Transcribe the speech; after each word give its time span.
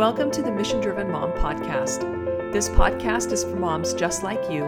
Welcome 0.00 0.30
to 0.30 0.40
the 0.40 0.50
Mission 0.50 0.80
Driven 0.80 1.10
Mom 1.10 1.30
Podcast. 1.32 2.00
This 2.54 2.70
podcast 2.70 3.32
is 3.32 3.44
for 3.44 3.56
moms 3.56 3.92
just 3.92 4.22
like 4.22 4.50
you 4.50 4.64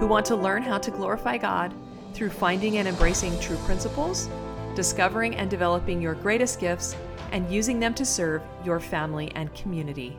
who 0.00 0.08
want 0.08 0.26
to 0.26 0.34
learn 0.34 0.64
how 0.64 0.78
to 0.78 0.90
glorify 0.90 1.38
God 1.38 1.72
through 2.12 2.30
finding 2.30 2.78
and 2.78 2.88
embracing 2.88 3.38
true 3.38 3.56
principles, 3.58 4.28
discovering 4.74 5.36
and 5.36 5.48
developing 5.48 6.02
your 6.02 6.14
greatest 6.14 6.58
gifts, 6.58 6.96
and 7.30 7.48
using 7.52 7.78
them 7.78 7.94
to 7.94 8.04
serve 8.04 8.42
your 8.64 8.80
family 8.80 9.30
and 9.36 9.54
community. 9.54 10.18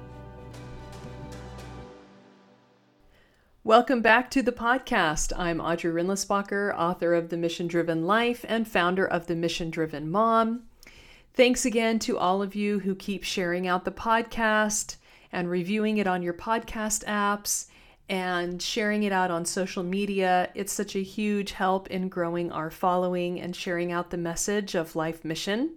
Welcome 3.66 4.02
back 4.02 4.32
to 4.32 4.42
the 4.42 4.54
podcast. 4.54 5.34
I'm 5.38 5.60
Audrey 5.60 5.92
Rindlisbacher, 5.92 6.74
author 6.78 7.14
of 7.14 7.28
The 7.28 7.36
Mission 7.36 7.68
Driven 7.68 8.08
Life 8.08 8.46
and 8.48 8.66
founder 8.66 9.06
of 9.06 9.28
The 9.28 9.36
Mission 9.36 9.70
Driven 9.70 10.10
Mom. 10.10 10.64
Thanks 11.36 11.66
again 11.66 12.00
to 12.00 12.18
all 12.18 12.42
of 12.42 12.56
you 12.56 12.80
who 12.80 12.96
keep 12.96 13.26
sharing 13.26 13.68
out 13.68 13.84
the 13.84 13.92
podcast 13.92 14.96
and 15.34 15.50
reviewing 15.50 15.98
it 15.98 16.08
on 16.08 16.22
your 16.22 16.34
podcast 16.34 17.04
apps 17.04 17.66
and 18.08 18.62
sharing 18.62 19.04
it 19.04 19.12
out 19.12 19.32
on 19.32 19.44
social 19.44 19.84
media. 19.84 20.50
It's 20.56 20.72
such 20.72 20.96
a 20.96 21.04
huge 21.04 21.52
help 21.52 21.88
in 21.92 22.08
growing 22.08 22.54
our 22.54 22.72
following 22.72 23.42
and 23.42 23.54
sharing 23.54 23.92
out 23.92 24.12
the 24.12 24.18
message 24.18 24.76
of 24.76 24.96
Life 24.96 25.26
Mission. 25.26 25.74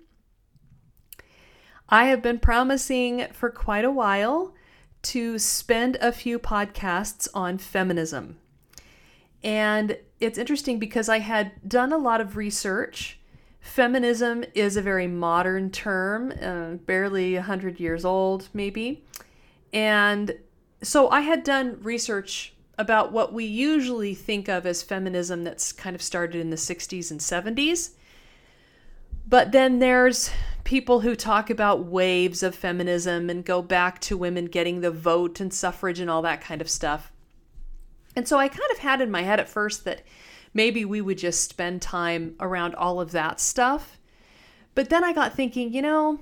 I 1.89 2.05
have 2.05 2.23
been 2.23 2.39
promising 2.39 3.27
for 3.33 3.51
quite 3.51 3.85
a 3.85 3.91
while 3.91 4.55
to 5.03 5.41
spend 5.41 5.97
a 5.97 6.13
few 6.13 6.39
podcasts 6.39 7.27
on 7.35 7.59
feminism. 7.59 8.39
And 9.43 9.99
it's 10.21 10.39
interesting 10.39 10.79
because 10.79 11.09
I 11.09 11.19
had 11.19 11.69
done 11.69 11.93
a 11.93 11.99
lot 11.99 12.21
of 12.21 12.37
research 12.37 13.18
Feminism 13.69 14.45
is 14.55 14.79
a 14.79 14.83
very 14.83 15.07
modern 15.07 15.71
term, 15.71 16.33
uh, 16.43 16.77
barely 16.87 17.35
100 17.35 17.79
years 17.79 18.03
old, 18.03 18.49
maybe. 18.55 19.05
And 19.75 20.35
so 20.83 21.11
I 21.11 21.21
had 21.21 21.45
done 21.45 21.79
research 21.83 22.55
about 22.79 23.13
what 23.13 23.35
we 23.35 23.45
usually 23.45 24.15
think 24.15 24.49
of 24.49 24.65
as 24.65 24.83
feminism 24.83 25.45
that's 25.45 25.71
kind 25.71 25.95
of 25.95 26.01
started 26.01 26.41
in 26.41 26.49
the 26.49 26.57
60s 26.57 27.11
and 27.11 27.21
70s. 27.21 27.91
But 29.29 29.53
then 29.53 29.81
there's 29.81 30.31
people 30.65 31.01
who 31.01 31.15
talk 31.15 31.51
about 31.51 31.85
waves 31.85 32.43
of 32.43 32.55
feminism 32.55 33.29
and 33.29 33.45
go 33.45 33.61
back 33.61 34.01
to 34.01 34.17
women 34.17 34.47
getting 34.47 34.81
the 34.81 34.91
vote 34.91 35.41
and 35.41 35.53
suffrage 35.53 36.01
and 36.01 36.09
all 36.09 36.23
that 36.23 36.41
kind 36.41 36.63
of 36.63 36.71
stuff. 36.71 37.13
And 38.17 38.27
so 38.27 38.39
I 38.39 38.49
kind 38.49 38.71
of 38.73 38.79
had 38.79 39.03
in 39.03 39.11
my 39.11 39.23
head 39.23 39.39
at 39.39 39.49
first 39.49 39.85
that 39.85 40.03
maybe 40.55 40.85
we 40.85 41.01
would 41.01 41.19
just 41.19 41.49
spend 41.49 41.83
time 41.83 42.35
around 42.41 42.75
all 42.75 43.01
of 43.01 43.13
that 43.13 43.41
stuff. 43.41 43.99
But 44.75 44.91
then 44.91 45.05
I 45.05 45.13
got 45.13 45.35
thinking, 45.35 45.73
you 45.73 45.83
know, 45.83 46.21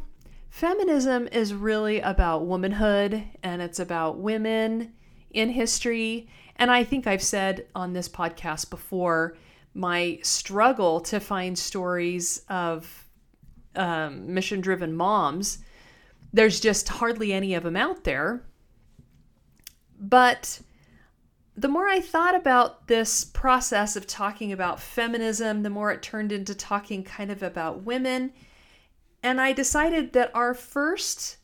feminism 0.49 1.29
is 1.31 1.53
really 1.53 2.01
about 2.01 2.47
womanhood 2.47 3.23
and 3.43 3.61
it's 3.61 3.79
about 3.79 4.19
women 4.19 4.93
in 5.31 5.51
history. 5.51 6.29
And 6.57 6.71
I 6.71 6.85
think 6.85 7.07
I've 7.07 7.23
said 7.23 7.67
on 7.75 7.93
this 7.93 8.09
podcast 8.09 8.71
before 8.71 9.37
my 9.75 10.19
struggle 10.23 11.01
to 11.03 11.21
find 11.21 11.59
stories 11.59 12.43
of 12.49 13.07
um, 13.75 14.33
mission 14.33 14.63
driven 14.63 14.97
moms. 14.97 15.59
There's 16.33 16.61
just 16.61 16.89
hardly 16.89 17.33
any 17.33 17.55
of 17.55 17.63
them 17.63 17.77
out 17.77 18.05
there. 18.05 18.43
But 20.01 20.61
the 21.57 21.69
more 21.69 21.89
I 21.89 22.01
thought 22.01 22.35
about 22.35 22.87
this 22.87 23.25
process 23.25 23.97
of 23.97 24.07
talking 24.07 24.53
about 24.53 24.81
feminism, 24.81 25.63
the 25.63 25.71
more 25.71 25.91
it 25.91 26.03
turned 26.03 26.31
into 26.31 26.55
talking 26.55 27.03
kind 27.03 27.31
of 27.31 27.43
about 27.43 27.83
women. 27.83 28.33
And 29.23 29.41
I 29.41 29.53
decided 29.53 30.13
that 30.13 30.31
our 30.35 30.53
first 30.53 31.39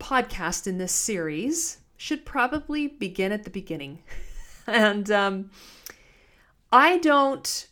podcast 0.00 0.66
in 0.66 0.78
this 0.78 0.92
series 0.92 1.78
should 1.96 2.24
probably 2.24 2.88
begin 2.88 3.30
at 3.30 3.44
the 3.44 3.50
beginning. 3.50 4.02
and 4.66 5.08
um, 5.10 5.50
I 6.72 6.98
don't, 6.98 7.68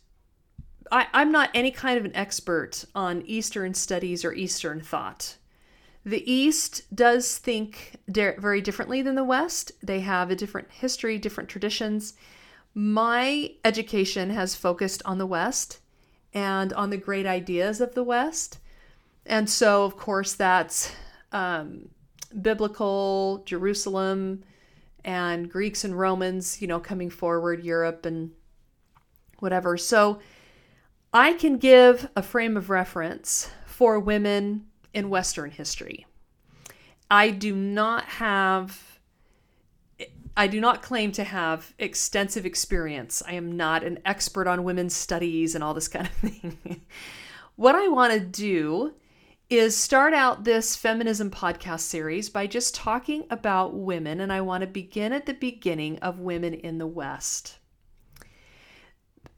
I, 0.91 1.07
I'm 1.13 1.33
not 1.33 1.49
any 1.53 1.71
kind 1.71 1.97
of 1.97 2.05
an 2.05 2.15
expert 2.15 2.85
on 2.95 3.23
Eastern 3.23 3.73
studies 3.73 4.23
or 4.23 4.31
Eastern 4.31 4.79
thought. 4.79 5.35
The 6.05 6.31
East 6.31 6.83
does 6.95 7.37
think 7.37 7.97
very 8.07 8.61
differently 8.61 9.01
than 9.01 9.15
the 9.15 9.23
West. 9.23 9.71
They 9.83 9.99
have 9.99 10.31
a 10.31 10.35
different 10.35 10.71
history, 10.71 11.17
different 11.17 11.49
traditions. 11.49 12.13
My 12.73 13.51
education 13.65 14.29
has 14.29 14.55
focused 14.55 15.01
on 15.05 15.17
the 15.17 15.25
West 15.25 15.79
and 16.33 16.71
on 16.73 16.89
the 16.89 16.97
great 16.97 17.25
ideas 17.25 17.81
of 17.81 17.95
the 17.95 18.03
West. 18.03 18.59
And 19.25 19.49
so, 19.49 19.83
of 19.83 19.97
course, 19.97 20.33
that's 20.33 20.93
um, 21.31 21.89
biblical, 22.41 23.43
Jerusalem, 23.45 24.43
and 25.03 25.49
Greeks 25.49 25.83
and 25.83 25.97
Romans, 25.97 26.61
you 26.61 26.67
know, 26.67 26.79
coming 26.79 27.09
forward, 27.09 27.63
Europe 27.63 28.05
and 28.05 28.31
whatever. 29.39 29.77
So 29.77 30.19
I 31.13 31.33
can 31.33 31.57
give 31.57 32.09
a 32.15 32.21
frame 32.21 32.55
of 32.57 32.69
reference 32.69 33.49
for 33.65 33.99
women 33.99 34.65
in 34.93 35.09
Western 35.09 35.51
history. 35.51 36.05
I 37.11 37.31
do 37.31 37.55
not 37.55 38.05
have 38.05 38.99
I 40.37 40.47
do 40.47 40.61
not 40.61 40.81
claim 40.81 41.11
to 41.13 41.25
have 41.25 41.73
extensive 41.77 42.45
experience. 42.45 43.21
I 43.27 43.33
am 43.33 43.57
not 43.57 43.83
an 43.83 43.99
expert 44.05 44.47
on 44.47 44.63
women's 44.63 44.95
studies 44.95 45.53
and 45.53 45.61
all 45.61 45.73
this 45.73 45.89
kind 45.89 46.07
of 46.07 46.13
thing. 46.13 46.81
what 47.57 47.75
I 47.75 47.89
want 47.89 48.13
to 48.13 48.21
do 48.21 48.93
is 49.49 49.75
start 49.75 50.13
out 50.13 50.45
this 50.45 50.77
feminism 50.77 51.29
podcast 51.29 51.81
series 51.81 52.29
by 52.29 52.47
just 52.47 52.73
talking 52.73 53.25
about 53.29 53.75
women, 53.75 54.21
and 54.21 54.31
I 54.31 54.39
want 54.39 54.61
to 54.61 54.67
begin 54.67 55.11
at 55.11 55.25
the 55.25 55.33
beginning 55.33 55.97
of 55.99 56.19
women 56.19 56.53
in 56.53 56.77
the 56.77 56.87
West. 56.87 57.57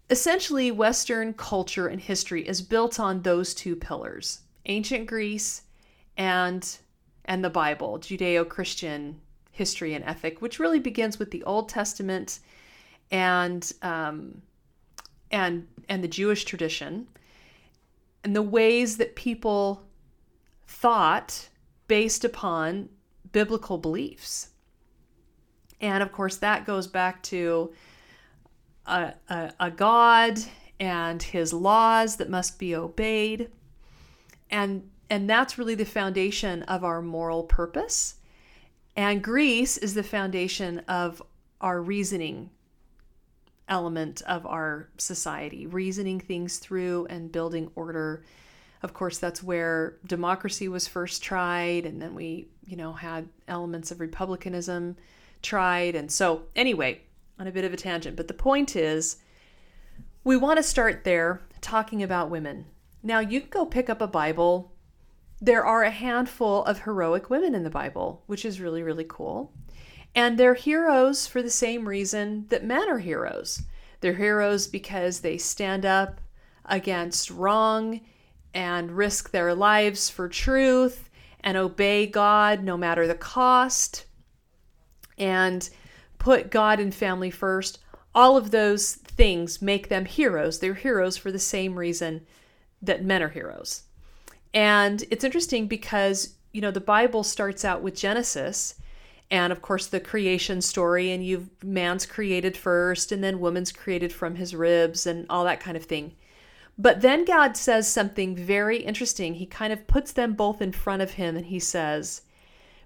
Essentially, 0.10 0.70
Western 0.70 1.34
culture 1.34 1.88
and 1.88 2.00
history 2.00 2.48
is 2.48 2.62
built 2.62 3.00
on 3.00 3.22
those 3.22 3.56
two 3.56 3.76
pillars 3.76 4.42
ancient 4.66 5.08
Greece 5.08 5.64
and 6.18 6.78
and 7.26 7.44
the 7.44 7.50
Bible, 7.50 8.00
Judeo-Christian 8.00 9.22
history 9.52 9.94
and 9.94 10.04
ethic, 10.06 10.42
which 10.42 10.60
really 10.60 10.80
begins 10.80 11.20
with 11.20 11.32
the 11.32 11.44
Old 11.44 11.70
Testament 11.70 12.40
and 13.12 13.72
um, 13.82 14.42
and 15.30 15.68
and 15.88 16.04
the 16.04 16.08
Jewish 16.08 16.46
tradition, 16.46 17.08
and 18.24 18.36
the 18.36 18.42
ways 18.42 18.98
that 18.98 19.16
people 19.16 19.84
thought 20.68 21.50
based 21.88 22.24
upon 22.24 22.90
biblical 23.32 23.78
beliefs. 23.78 24.50
And 25.80 26.04
of 26.04 26.12
course, 26.12 26.38
that 26.38 26.66
goes 26.66 26.88
back 26.88 27.24
to 27.24 27.74
a, 28.86 29.14
a, 29.30 29.54
a 29.60 29.72
God 29.72 30.40
and 30.80 31.22
his 31.22 31.54
laws 31.54 32.18
that 32.18 32.30
must 32.30 32.60
be 32.60 32.76
obeyed 32.76 33.50
and 34.52 34.90
and 35.10 35.30
that's 35.30 35.58
really 35.58 35.76
the 35.76 35.86
foundation 35.86 36.64
of 36.64 36.84
our 36.84 37.02
moral 37.02 37.44
purpose. 37.44 38.16
And 38.96 39.22
Greece 39.22 39.78
is 39.78 39.94
the 39.94 40.04
foundation 40.04 40.80
of 40.88 41.22
our 41.60 41.82
reasoning 41.82 42.50
element 43.68 44.22
of 44.24 44.46
our 44.46 44.90
society 44.98 45.66
reasoning 45.66 46.20
things 46.20 46.58
through 46.58 47.08
and 47.10 47.32
building 47.32 47.72
order. 47.76 48.24
Of 48.84 48.94
course 48.94 49.18
that's 49.18 49.42
where 49.42 49.98
democracy 50.06 50.68
was 50.68 50.88
first 50.88 51.24
tried 51.24 51.86
and 51.86 52.02
then 52.02 52.14
we 52.14 52.50
you 52.66 52.76
know 52.76 52.94
had 52.94 53.30
elements 53.48 53.92
of 53.92 54.00
republicanism 54.00 54.98
tried. 55.42 55.96
And 55.96 56.12
so 56.12 56.44
anyway 56.56 57.02
on 57.40 57.48
a 57.48 57.52
bit 57.52 57.64
of 57.64 57.74
a 57.74 57.78
tangent 57.78 58.18
but 58.18 58.28
the 58.28 58.34
point 58.34 58.76
is 58.76 59.18
we 60.24 60.36
want 60.36 60.58
to 60.58 60.64
start 60.64 61.04
there 61.04 61.42
talking 61.62 62.04
about 62.04 62.30
women 62.30 62.66
now, 63.04 63.20
you 63.20 63.42
can 63.42 63.50
go 63.50 63.66
pick 63.66 63.90
up 63.90 64.02
a 64.02 64.08
Bible. 64.08 64.74
There 65.40 65.66
are 65.66 65.84
a 65.84 65.92
handful 65.92 66.64
of 66.66 66.82
heroic 66.82 67.30
women 67.30 67.56
in 67.56 67.64
the 67.64 67.70
Bible, 67.70 68.24
which 68.28 68.46
is 68.46 68.62
really, 68.62 68.84
really 68.84 69.06
cool. 69.08 69.52
And 70.14 70.38
they're 70.38 70.54
heroes 70.54 71.26
for 71.26 71.42
the 71.42 71.50
same 71.50 71.88
reason 71.88 72.46
that 72.50 72.64
men 72.64 72.90
are 72.90 73.00
heroes. 73.00 73.64
They're 74.02 74.14
heroes 74.14 74.68
because 74.68 75.22
they 75.22 75.38
stand 75.38 75.86
up 75.86 76.22
against 76.66 77.32
wrong 77.32 78.02
and 78.54 78.92
risk 78.92 79.32
their 79.32 79.56
lives 79.56 80.10
for 80.10 80.28
truth 80.28 81.10
and 81.40 81.58
obey 81.58 82.06
God 82.06 82.64
no 82.64 82.78
matter 82.78 83.08
the 83.08 83.16
cost 83.16 84.06
and 85.18 85.68
put 86.20 86.52
God 86.52 86.80
and 86.80 86.94
family 86.94 87.32
first. 87.32 87.80
All 88.14 88.38
of 88.38 88.52
those 88.52 88.94
things 88.96 89.62
make 89.62 89.90
them 89.90 90.06
heroes. 90.06 90.60
They're 90.60 90.74
heroes 90.74 91.18
for 91.18 91.32
the 91.32 91.40
same 91.40 91.80
reason 91.80 92.26
that 92.82 93.04
men 93.04 93.22
are 93.24 93.30
heroes. 93.30 93.84
And 94.54 95.04
it's 95.10 95.24
interesting 95.24 95.68
because, 95.68 96.36
you 96.52 96.62
know, 96.62 96.72
the 96.72 96.82
Bible 96.82 97.24
starts 97.24 97.64
out 97.64 97.82
with 97.82 97.96
Genesis 97.96 98.76
and 99.30 99.54
of 99.54 99.62
course 99.62 99.88
the 99.88 100.00
creation 100.00 100.62
story 100.62 101.12
and 101.12 101.26
you've 101.26 101.50
man's 101.64 102.06
created 102.06 102.58
first 102.58 103.14
and 103.14 103.24
then 103.24 103.40
woman's 103.40 103.72
created 103.72 104.12
from 104.12 104.36
his 104.36 104.54
ribs 104.54 105.08
and 105.08 105.26
all 105.30 105.46
that 105.46 105.62
kind 105.62 105.78
of 105.78 105.86
thing. 105.86 106.14
But 106.78 107.02
then 107.02 107.26
God 107.26 107.56
says 107.56 107.88
something 107.88 108.36
very 108.36 108.80
interesting. 108.80 109.36
He 109.36 109.46
kind 109.46 109.72
of 109.72 109.88
puts 109.88 110.12
them 110.12 110.34
both 110.34 110.62
in 110.62 110.72
front 110.72 111.02
of 111.02 111.12
him 111.12 111.38
and 111.38 111.46
he 111.46 111.60
says, 111.60 112.24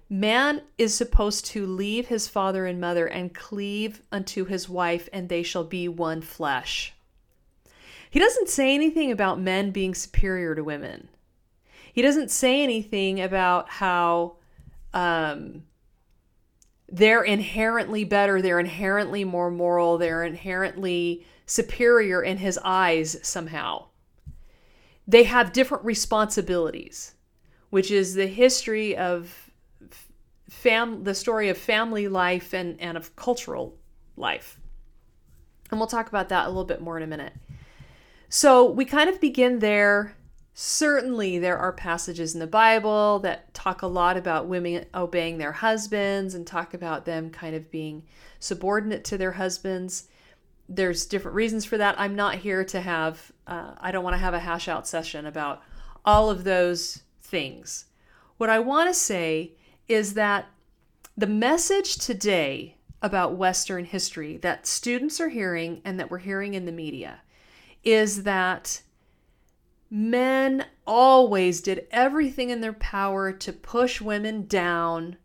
Man 0.08 0.62
is 0.78 0.94
supposed 0.94 1.46
to 1.46 1.66
leave 1.66 2.06
his 2.06 2.28
father 2.28 2.64
and 2.66 2.80
mother 2.80 3.06
and 3.06 3.34
cleave 3.34 4.02
unto 4.12 4.44
his 4.44 4.68
wife, 4.68 5.08
and 5.12 5.28
they 5.28 5.42
shall 5.42 5.64
be 5.64 5.88
one 5.88 6.20
flesh. 6.20 6.94
He 8.10 8.18
doesn't 8.18 8.48
say 8.48 8.74
anything 8.74 9.10
about 9.10 9.40
men 9.40 9.70
being 9.70 9.94
superior 9.94 10.54
to 10.54 10.64
women. 10.64 11.08
He 11.92 12.02
doesn't 12.02 12.30
say 12.30 12.62
anything 12.62 13.20
about 13.20 13.68
how 13.68 14.36
um, 14.92 15.64
they're 16.88 17.22
inherently 17.22 18.04
better, 18.04 18.40
they're 18.40 18.60
inherently 18.60 19.24
more 19.24 19.50
moral, 19.50 19.98
they're 19.98 20.24
inherently 20.24 21.26
superior 21.46 22.22
in 22.22 22.38
his 22.38 22.58
eyes 22.64 23.16
somehow. 23.22 23.86
They 25.08 25.24
have 25.24 25.52
different 25.52 25.84
responsibilities, 25.84 27.14
which 27.70 27.90
is 27.90 28.14
the 28.14 28.26
history 28.26 28.96
of 28.96 29.50
fam 30.48 31.04
the 31.04 31.14
story 31.14 31.48
of 31.48 31.58
family 31.58 32.08
life 32.08 32.52
and, 32.52 32.80
and 32.80 32.96
of 32.96 33.14
cultural 33.16 33.76
life. 34.16 34.58
And 35.70 35.80
we'll 35.80 35.88
talk 35.88 36.08
about 36.08 36.28
that 36.28 36.46
a 36.46 36.48
little 36.48 36.64
bit 36.64 36.80
more 36.80 36.96
in 36.96 37.02
a 37.02 37.06
minute. 37.06 37.32
So 38.36 38.70
we 38.70 38.84
kind 38.84 39.08
of 39.08 39.18
begin 39.18 39.60
there. 39.60 40.14
Certainly, 40.52 41.38
there 41.38 41.56
are 41.56 41.72
passages 41.72 42.34
in 42.34 42.40
the 42.40 42.46
Bible 42.46 43.18
that 43.20 43.54
talk 43.54 43.80
a 43.80 43.86
lot 43.86 44.18
about 44.18 44.46
women 44.46 44.84
obeying 44.94 45.38
their 45.38 45.52
husbands 45.52 46.34
and 46.34 46.46
talk 46.46 46.74
about 46.74 47.06
them 47.06 47.30
kind 47.30 47.56
of 47.56 47.70
being 47.70 48.02
subordinate 48.38 49.04
to 49.04 49.16
their 49.16 49.32
husbands. 49.32 50.08
There's 50.68 51.06
different 51.06 51.34
reasons 51.34 51.64
for 51.64 51.78
that. 51.78 51.98
I'm 51.98 52.14
not 52.14 52.34
here 52.34 52.62
to 52.62 52.80
have, 52.82 53.32
uh, 53.46 53.72
I 53.78 53.90
don't 53.90 54.04
want 54.04 54.16
to 54.16 54.20
have 54.20 54.34
a 54.34 54.38
hash 54.38 54.68
out 54.68 54.86
session 54.86 55.24
about 55.24 55.62
all 56.04 56.28
of 56.28 56.44
those 56.44 57.04
things. 57.22 57.86
What 58.36 58.50
I 58.50 58.58
want 58.58 58.90
to 58.90 58.94
say 58.94 59.52
is 59.88 60.12
that 60.12 60.44
the 61.16 61.26
message 61.26 61.96
today 61.96 62.76
about 63.00 63.36
Western 63.36 63.86
history 63.86 64.36
that 64.36 64.66
students 64.66 65.22
are 65.22 65.30
hearing 65.30 65.80
and 65.86 65.98
that 65.98 66.10
we're 66.10 66.18
hearing 66.18 66.52
in 66.52 66.66
the 66.66 66.72
media 66.72 67.22
is 67.86 68.24
that 68.24 68.82
men 69.88 70.66
always 70.86 71.60
did 71.60 71.86
everything 71.92 72.50
in 72.50 72.60
their 72.60 72.72
power 72.72 73.32
to 73.32 73.52
push 73.52 74.00
women 74.00 74.44
down, 74.46 75.16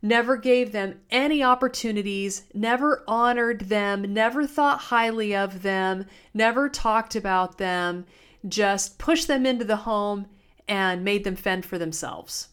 never 0.00 0.38
gave 0.38 0.72
them 0.72 0.98
any 1.10 1.42
opportunities, 1.44 2.44
never 2.54 3.04
honored 3.06 3.60
them, 3.68 4.14
never 4.14 4.46
thought 4.46 4.80
highly 4.80 5.36
of 5.36 5.60
them, 5.60 6.06
never 6.32 6.70
talked 6.70 7.14
about 7.14 7.58
them, 7.58 8.06
just 8.48 8.98
pushed 8.98 9.28
them 9.28 9.44
into 9.44 9.66
the 9.66 9.76
home 9.76 10.26
and 10.66 11.04
made 11.04 11.22
them 11.22 11.36
fend 11.36 11.66
for 11.66 11.76
themselves. 11.76 12.48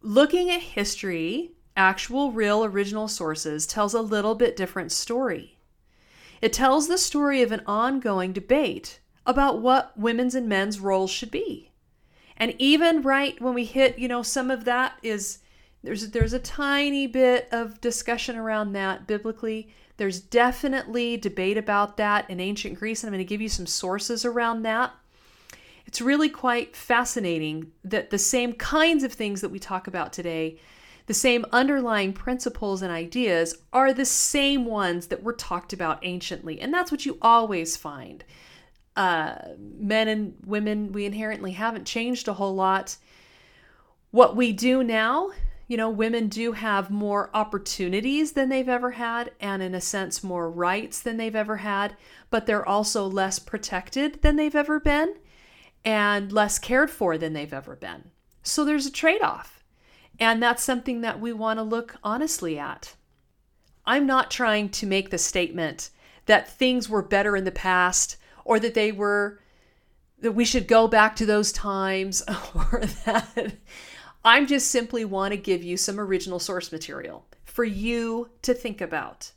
Looking 0.00 0.48
at 0.48 0.62
history, 0.62 1.56
actual, 1.76 2.30
real, 2.30 2.64
original 2.64 3.08
sources 3.08 3.66
tells 3.66 3.94
a 3.94 4.00
little 4.00 4.36
bit 4.36 4.56
different 4.56 4.92
story. 4.92 5.59
It 6.40 6.52
tells 6.52 6.88
the 6.88 6.98
story 6.98 7.42
of 7.42 7.52
an 7.52 7.62
ongoing 7.66 8.32
debate 8.32 9.00
about 9.26 9.60
what 9.60 9.96
women's 9.98 10.34
and 10.34 10.48
men's 10.48 10.80
roles 10.80 11.10
should 11.10 11.30
be. 11.30 11.70
And 12.36 12.54
even 12.58 13.02
right 13.02 13.40
when 13.40 13.52
we 13.52 13.64
hit, 13.64 13.98
you 13.98 14.08
know, 14.08 14.22
some 14.22 14.50
of 14.50 14.64
that 14.64 14.94
is 15.02 15.38
there's 15.82 16.10
there's 16.10 16.32
a 16.32 16.38
tiny 16.38 17.06
bit 17.06 17.48
of 17.52 17.80
discussion 17.80 18.36
around 18.36 18.72
that 18.72 19.06
biblically. 19.06 19.68
There's 19.98 20.20
definitely 20.20 21.18
debate 21.18 21.58
about 21.58 21.98
that 21.98 22.28
in 22.30 22.40
ancient 22.40 22.78
Greece, 22.78 23.02
and 23.02 23.08
I'm 23.08 23.12
going 23.12 23.26
to 23.26 23.28
give 23.28 23.42
you 23.42 23.50
some 23.50 23.66
sources 23.66 24.24
around 24.24 24.62
that. 24.62 24.92
It's 25.86 26.00
really 26.00 26.30
quite 26.30 26.74
fascinating 26.74 27.72
that 27.84 28.10
the 28.10 28.18
same 28.18 28.54
kinds 28.54 29.04
of 29.04 29.12
things 29.12 29.42
that 29.42 29.50
we 29.50 29.58
talk 29.58 29.86
about 29.86 30.12
today 30.12 30.58
the 31.10 31.14
same 31.14 31.44
underlying 31.50 32.12
principles 32.12 32.82
and 32.82 32.92
ideas 32.92 33.56
are 33.72 33.92
the 33.92 34.04
same 34.04 34.64
ones 34.64 35.08
that 35.08 35.24
were 35.24 35.32
talked 35.32 35.72
about 35.72 35.98
anciently. 36.04 36.60
And 36.60 36.72
that's 36.72 36.92
what 36.92 37.04
you 37.04 37.18
always 37.20 37.76
find. 37.76 38.22
Uh, 38.94 39.34
men 39.58 40.06
and 40.06 40.34
women, 40.46 40.92
we 40.92 41.06
inherently 41.06 41.50
haven't 41.50 41.84
changed 41.84 42.28
a 42.28 42.34
whole 42.34 42.54
lot. 42.54 42.96
What 44.12 44.36
we 44.36 44.52
do 44.52 44.84
now, 44.84 45.32
you 45.66 45.76
know, 45.76 45.90
women 45.90 46.28
do 46.28 46.52
have 46.52 46.92
more 46.92 47.28
opportunities 47.34 48.34
than 48.34 48.48
they've 48.48 48.68
ever 48.68 48.92
had, 48.92 49.32
and 49.40 49.64
in 49.64 49.74
a 49.74 49.80
sense, 49.80 50.22
more 50.22 50.48
rights 50.48 51.02
than 51.02 51.16
they've 51.16 51.34
ever 51.34 51.56
had, 51.56 51.96
but 52.30 52.46
they're 52.46 52.64
also 52.64 53.04
less 53.04 53.40
protected 53.40 54.22
than 54.22 54.36
they've 54.36 54.54
ever 54.54 54.78
been 54.78 55.16
and 55.84 56.30
less 56.30 56.60
cared 56.60 56.88
for 56.88 57.18
than 57.18 57.32
they've 57.32 57.52
ever 57.52 57.74
been. 57.74 58.12
So 58.44 58.64
there's 58.64 58.86
a 58.86 58.92
trade 58.92 59.22
off. 59.22 59.59
And 60.20 60.42
that's 60.42 60.62
something 60.62 61.00
that 61.00 61.18
we 61.18 61.32
want 61.32 61.58
to 61.58 61.62
look 61.62 61.96
honestly 62.04 62.58
at. 62.58 62.94
I'm 63.86 64.06
not 64.06 64.30
trying 64.30 64.68
to 64.68 64.86
make 64.86 65.10
the 65.10 65.18
statement 65.18 65.90
that 66.26 66.48
things 66.48 66.88
were 66.88 67.02
better 67.02 67.34
in 67.34 67.44
the 67.44 67.50
past 67.50 68.18
or 68.44 68.60
that 68.60 68.74
they 68.74 68.92
were 68.92 69.40
that 70.20 70.32
we 70.32 70.44
should 70.44 70.68
go 70.68 70.86
back 70.86 71.16
to 71.16 71.24
those 71.24 71.50
times 71.50 72.22
or 72.54 72.82
that 73.06 73.54
I'm 74.22 74.46
just 74.46 74.70
simply 74.70 75.04
want 75.04 75.32
to 75.32 75.38
give 75.38 75.64
you 75.64 75.78
some 75.78 75.98
original 75.98 76.38
source 76.38 76.70
material 76.70 77.24
for 77.46 77.64
you 77.64 78.28
to 78.42 78.52
think 78.52 78.82
about. 78.82 79.32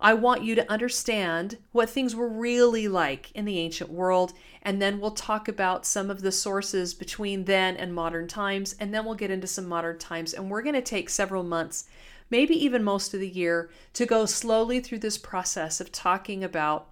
I 0.00 0.14
want 0.14 0.44
you 0.44 0.54
to 0.54 0.70
understand 0.70 1.58
what 1.72 1.90
things 1.90 2.14
were 2.14 2.28
really 2.28 2.86
like 2.86 3.32
in 3.32 3.44
the 3.44 3.58
ancient 3.58 3.90
world, 3.90 4.32
and 4.62 4.80
then 4.80 5.00
we'll 5.00 5.10
talk 5.10 5.48
about 5.48 5.84
some 5.84 6.08
of 6.08 6.20
the 6.20 6.30
sources 6.30 6.94
between 6.94 7.44
then 7.44 7.76
and 7.76 7.92
modern 7.92 8.28
times, 8.28 8.76
and 8.78 8.94
then 8.94 9.04
we'll 9.04 9.16
get 9.16 9.32
into 9.32 9.48
some 9.48 9.68
modern 9.68 9.98
times. 9.98 10.32
And 10.32 10.50
we're 10.50 10.62
going 10.62 10.76
to 10.76 10.82
take 10.82 11.10
several 11.10 11.42
months, 11.42 11.86
maybe 12.30 12.54
even 12.54 12.84
most 12.84 13.12
of 13.12 13.18
the 13.18 13.28
year, 13.28 13.70
to 13.94 14.06
go 14.06 14.24
slowly 14.24 14.78
through 14.78 15.00
this 15.00 15.18
process 15.18 15.80
of 15.80 15.90
talking 15.90 16.44
about 16.44 16.90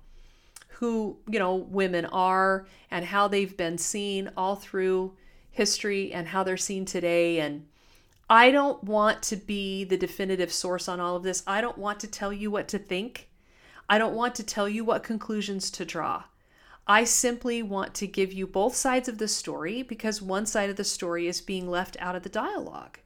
who, 0.69 1.17
you 1.31 1.39
know, 1.39 1.55
women 1.55 2.07
are 2.07 2.67
and 2.91 3.05
how 3.05 3.29
they've 3.29 3.57
been 3.57 3.79
seen 3.79 4.31
all 4.37 4.57
through 4.57 5.17
history 5.51 6.13
and 6.13 6.29
how 6.29 6.43
they're 6.43 6.57
seen 6.57 6.85
today 6.85 7.39
and 7.39 7.67
I 8.29 8.51
don't 8.51 8.83
want 8.83 9.23
to 9.25 9.37
be 9.37 9.85
the 9.85 9.97
definitive 9.97 10.53
source 10.53 10.89
on 10.89 10.99
all 10.99 11.15
of 11.15 11.23
this. 11.23 11.45
I 11.47 11.61
don't 11.61 11.79
want 11.79 12.01
to 12.01 12.09
tell 12.09 12.33
you 12.33 12.51
what 12.51 12.67
to 12.69 12.79
think. 12.79 13.29
I 13.89 13.99
don't 13.99 14.17
want 14.17 14.35
to 14.37 14.43
tell 14.43 14.69
you 14.69 14.85
what 14.85 15.05
conclusions 15.05 15.71
to 15.73 15.85
draw. 15.85 16.25
I 16.89 17.05
simply 17.05 17.63
want 17.63 17.95
to 17.95 18.07
give 18.07 18.33
you 18.33 18.47
both 18.47 18.75
sides 18.75 19.09
of 19.09 19.19
the 19.19 19.29
story 19.29 19.83
because 19.83 20.21
one 20.21 20.47
side 20.47 20.71
of 20.71 20.77
the 20.77 20.85
story 20.85 21.29
is 21.29 21.41
being 21.41 21.69
left 21.69 21.97
out 22.01 22.17
of 22.17 22.25
the 22.25 22.29
dialogue. 22.29 22.99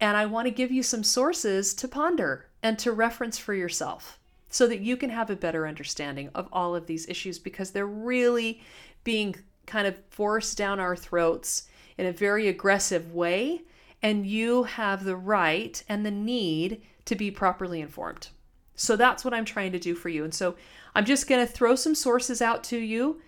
And 0.00 0.16
I 0.16 0.26
want 0.26 0.46
to 0.46 0.50
give 0.50 0.70
you 0.70 0.82
some 0.82 1.04
sources 1.04 1.72
to 1.74 1.88
ponder 1.88 2.46
and 2.62 2.78
to 2.78 2.92
reference 2.92 3.38
for 3.38 3.54
yourself 3.54 4.18
so 4.50 4.66
that 4.66 4.80
you 4.80 4.98
can 4.98 5.10
have 5.10 5.30
a 5.30 5.36
better 5.36 5.66
understanding 5.66 6.28
of 6.34 6.48
all 6.52 6.74
of 6.74 6.86
these 6.86 7.08
issues 7.08 7.38
because 7.38 7.70
they're 7.70 7.86
really 7.86 8.60
being 9.02 9.34
kind 9.66 9.86
of 9.86 9.96
forced 10.10 10.58
down 10.58 10.78
our 10.78 10.96
throats 10.96 11.68
in 11.96 12.04
a 12.04 12.12
very 12.12 12.48
aggressive 12.48 13.12
way 13.12 13.62
and 14.02 14.26
you 14.26 14.64
have 14.64 15.04
the 15.04 15.16
right 15.16 15.82
and 15.88 16.04
the 16.04 16.10
need 16.10 16.82
to 17.04 17.14
be 17.14 17.30
properly 17.30 17.80
informed. 17.80 18.28
So 18.74 18.96
that's 18.96 19.24
what 19.24 19.34
I'm 19.34 19.44
trying 19.44 19.72
to 19.72 19.78
do 19.78 19.94
for 19.94 20.08
you. 20.08 20.24
And 20.24 20.34
so 20.34 20.56
I'm 20.94 21.04
just 21.04 21.28
going 21.28 21.44
to 21.44 21.52
throw 21.52 21.76
some 21.76 21.94
sources 21.94 22.42
out 22.42 22.64
to 22.64 22.78
you, 22.78 23.20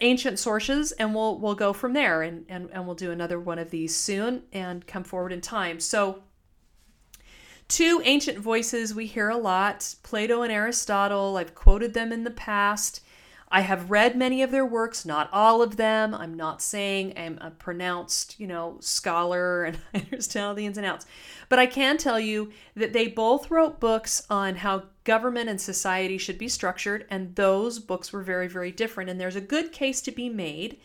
ancient 0.00 0.38
sources, 0.38 0.92
and 0.92 1.14
we'll 1.14 1.38
we'll 1.38 1.54
go 1.54 1.72
from 1.72 1.92
there 1.92 2.22
and, 2.22 2.46
and, 2.48 2.70
and 2.72 2.86
we'll 2.86 2.94
do 2.94 3.10
another 3.10 3.38
one 3.38 3.58
of 3.58 3.70
these 3.70 3.94
soon 3.94 4.44
and 4.52 4.86
come 4.86 5.04
forward 5.04 5.32
in 5.32 5.40
time. 5.40 5.80
So 5.80 6.22
two 7.68 8.00
ancient 8.04 8.38
voices 8.38 8.94
we 8.94 9.06
hear 9.06 9.28
a 9.28 9.36
lot, 9.36 9.94
Plato 10.02 10.42
and 10.42 10.52
Aristotle. 10.52 11.36
I've 11.36 11.54
quoted 11.54 11.94
them 11.94 12.12
in 12.12 12.24
the 12.24 12.30
past. 12.30 13.02
I 13.52 13.62
have 13.62 13.90
read 13.90 14.16
many 14.16 14.42
of 14.42 14.52
their 14.52 14.64
works, 14.64 15.04
not 15.04 15.28
all 15.32 15.60
of 15.60 15.76
them. 15.76 16.14
I'm 16.14 16.34
not 16.34 16.62
saying 16.62 17.14
I'm 17.16 17.36
a 17.40 17.50
pronounced, 17.50 18.38
you 18.38 18.46
know, 18.46 18.76
scholar 18.80 19.64
and 19.64 19.78
I 19.92 19.98
understand 19.98 20.46
all 20.46 20.54
the 20.54 20.66
ins 20.66 20.78
and 20.78 20.86
outs. 20.86 21.06
But 21.48 21.58
I 21.58 21.66
can 21.66 21.98
tell 21.98 22.20
you 22.20 22.52
that 22.76 22.92
they 22.92 23.08
both 23.08 23.50
wrote 23.50 23.80
books 23.80 24.24
on 24.30 24.56
how 24.56 24.84
government 25.02 25.50
and 25.50 25.60
society 25.60 26.16
should 26.16 26.38
be 26.38 26.48
structured, 26.48 27.06
and 27.10 27.34
those 27.34 27.80
books 27.80 28.12
were 28.12 28.22
very, 28.22 28.46
very 28.46 28.70
different. 28.70 29.10
And 29.10 29.20
there's 29.20 29.36
a 29.36 29.40
good 29.40 29.72
case 29.72 30.00
to 30.02 30.12
be 30.12 30.28
made 30.28 30.78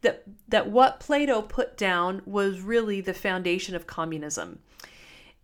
that 0.00 0.24
that 0.48 0.70
what 0.70 1.00
Plato 1.00 1.42
put 1.42 1.76
down 1.76 2.22
was 2.24 2.60
really 2.60 3.00
the 3.00 3.14
foundation 3.14 3.74
of 3.74 3.86
communism. 3.86 4.58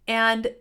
And 0.06 0.54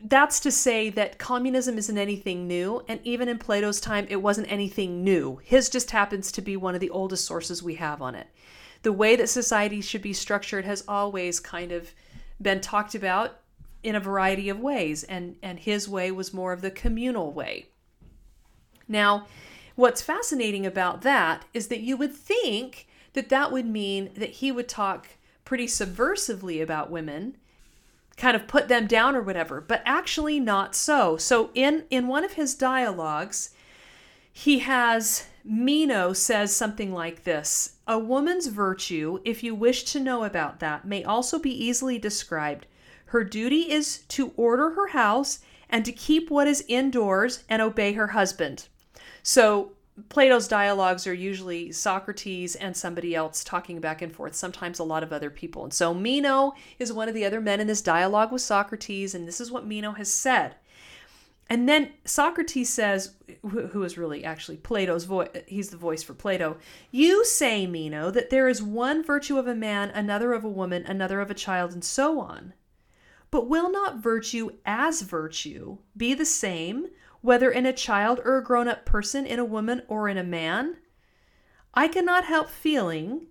that's 0.00 0.38
to 0.40 0.52
say 0.52 0.90
that 0.90 1.18
communism 1.18 1.76
isn't 1.76 1.98
anything 1.98 2.46
new, 2.46 2.84
and 2.86 3.00
even 3.02 3.28
in 3.28 3.38
Plato's 3.38 3.80
time, 3.80 4.06
it 4.08 4.22
wasn't 4.22 4.50
anything 4.50 5.02
new. 5.02 5.40
His 5.42 5.68
just 5.68 5.90
happens 5.90 6.30
to 6.32 6.40
be 6.40 6.56
one 6.56 6.74
of 6.74 6.80
the 6.80 6.90
oldest 6.90 7.24
sources 7.24 7.62
we 7.62 7.74
have 7.76 8.00
on 8.00 8.14
it. 8.14 8.28
The 8.82 8.92
way 8.92 9.16
that 9.16 9.28
society 9.28 9.80
should 9.80 10.02
be 10.02 10.12
structured 10.12 10.64
has 10.64 10.84
always 10.86 11.40
kind 11.40 11.72
of 11.72 11.92
been 12.40 12.60
talked 12.60 12.94
about 12.94 13.40
in 13.82 13.96
a 13.96 14.00
variety 14.00 14.48
of 14.48 14.60
ways, 14.60 15.02
and, 15.04 15.36
and 15.42 15.58
his 15.58 15.88
way 15.88 16.12
was 16.12 16.32
more 16.32 16.52
of 16.52 16.60
the 16.62 16.70
communal 16.70 17.32
way. 17.32 17.66
Now, 18.86 19.26
what's 19.74 20.02
fascinating 20.02 20.64
about 20.64 21.02
that 21.02 21.44
is 21.52 21.68
that 21.68 21.80
you 21.80 21.96
would 21.96 22.14
think 22.14 22.86
that 23.14 23.30
that 23.30 23.50
would 23.50 23.66
mean 23.66 24.10
that 24.16 24.30
he 24.30 24.52
would 24.52 24.68
talk 24.68 25.08
pretty 25.44 25.66
subversively 25.66 26.62
about 26.62 26.90
women, 26.90 27.36
kind 28.18 28.36
of 28.36 28.46
put 28.46 28.68
them 28.68 28.86
down 28.86 29.16
or 29.16 29.22
whatever, 29.22 29.60
but 29.60 29.82
actually 29.86 30.38
not 30.38 30.74
so. 30.74 31.16
So 31.16 31.50
in 31.54 31.84
in 31.88 32.08
one 32.08 32.24
of 32.24 32.32
his 32.32 32.54
dialogues, 32.54 33.50
he 34.30 34.58
has 34.58 35.26
Meno 35.44 36.12
says 36.12 36.54
something 36.54 36.92
like 36.92 37.24
this 37.24 37.76
A 37.86 37.98
woman's 37.98 38.48
virtue, 38.48 39.20
if 39.24 39.42
you 39.42 39.54
wish 39.54 39.84
to 39.84 40.00
know 40.00 40.24
about 40.24 40.60
that, 40.60 40.84
may 40.84 41.02
also 41.02 41.38
be 41.38 41.64
easily 41.64 41.98
described. 41.98 42.66
Her 43.06 43.24
duty 43.24 43.70
is 43.72 44.00
to 44.08 44.32
order 44.36 44.70
her 44.70 44.88
house 44.88 45.38
and 45.70 45.84
to 45.84 45.92
keep 45.92 46.30
what 46.30 46.46
is 46.46 46.64
indoors 46.68 47.44
and 47.48 47.62
obey 47.62 47.94
her 47.94 48.08
husband. 48.08 48.68
So 49.22 49.72
Plato's 50.08 50.48
dialogues 50.48 51.06
are 51.06 51.14
usually 51.14 51.72
Socrates 51.72 52.54
and 52.54 52.76
somebody 52.76 53.14
else 53.14 53.42
talking 53.42 53.80
back 53.80 54.02
and 54.02 54.12
forth, 54.12 54.34
sometimes 54.34 54.78
a 54.78 54.84
lot 54.84 55.02
of 55.02 55.12
other 55.12 55.30
people. 55.30 55.64
And 55.64 55.72
so 55.72 55.94
Meno 55.94 56.52
is 56.78 56.92
one 56.92 57.08
of 57.08 57.14
the 57.14 57.24
other 57.24 57.40
men 57.40 57.60
in 57.60 57.66
this 57.66 57.82
dialogue 57.82 58.30
with 58.30 58.42
Socrates, 58.42 59.14
and 59.14 59.26
this 59.26 59.40
is 59.40 59.50
what 59.50 59.66
Meno 59.66 59.92
has 59.92 60.12
said. 60.12 60.56
And 61.50 61.66
then 61.66 61.92
Socrates 62.04 62.68
says, 62.68 63.14
who 63.42 63.82
is 63.82 63.96
really 63.96 64.22
actually 64.22 64.58
Plato's 64.58 65.04
voice, 65.04 65.30
he's 65.46 65.70
the 65.70 65.78
voice 65.78 66.02
for 66.02 66.12
Plato. 66.12 66.58
You 66.90 67.24
say, 67.24 67.66
Meno, 67.66 68.10
that 68.10 68.28
there 68.28 68.48
is 68.48 68.62
one 68.62 69.02
virtue 69.02 69.38
of 69.38 69.46
a 69.46 69.54
man, 69.54 69.88
another 69.90 70.34
of 70.34 70.44
a 70.44 70.50
woman, 70.50 70.84
another 70.86 71.20
of 71.22 71.30
a 71.30 71.34
child, 71.34 71.72
and 71.72 71.82
so 71.82 72.20
on. 72.20 72.52
But 73.30 73.48
will 73.48 73.70
not 73.70 73.98
virtue 73.98 74.50
as 74.66 75.02
virtue 75.02 75.78
be 75.96 76.12
the 76.12 76.26
same, 76.26 76.88
whether 77.20 77.50
in 77.50 77.66
a 77.66 77.72
child 77.72 78.20
or 78.24 78.38
a 78.38 78.44
grown 78.44 78.68
up 78.68 78.84
person, 78.84 79.26
in 79.26 79.38
a 79.38 79.44
woman 79.44 79.82
or 79.88 80.08
in 80.08 80.18
a 80.18 80.24
man? 80.24 80.76
I 81.74 81.88
cannot 81.88 82.24
help 82.24 82.48
feeling, 82.48 83.26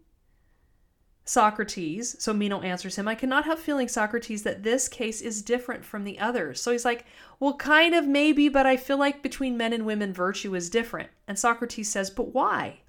Socrates, 1.26 2.16
so 2.20 2.34
Meno 2.34 2.62
answers 2.62 2.96
him, 2.96 3.08
I 3.08 3.16
cannot 3.16 3.44
help 3.44 3.60
feeling, 3.60 3.90
Socrates, 3.90 4.44
that 4.44 4.64
this 4.64 4.88
case 4.88 5.20
is 5.20 5.42
different 5.42 5.84
from 5.84 6.06
the 6.06 6.20
others. 6.20 6.62
So 6.62 6.72
he's 6.72 6.86
like, 6.86 7.06
Well, 7.40 7.56
kind 7.56 7.94
of, 7.94 8.08
maybe, 8.08 8.48
but 8.48 8.66
I 8.66 8.78
feel 8.78 8.98
like 8.98 9.22
between 9.22 9.58
men 9.58 9.74
and 9.74 9.86
women, 9.86 10.14
virtue 10.14 10.56
is 10.56 10.70
different. 10.70 11.10
And 11.28 11.38
Socrates 11.38 11.90
says, 11.90 12.10
But 12.10 12.34
why? 12.34 12.80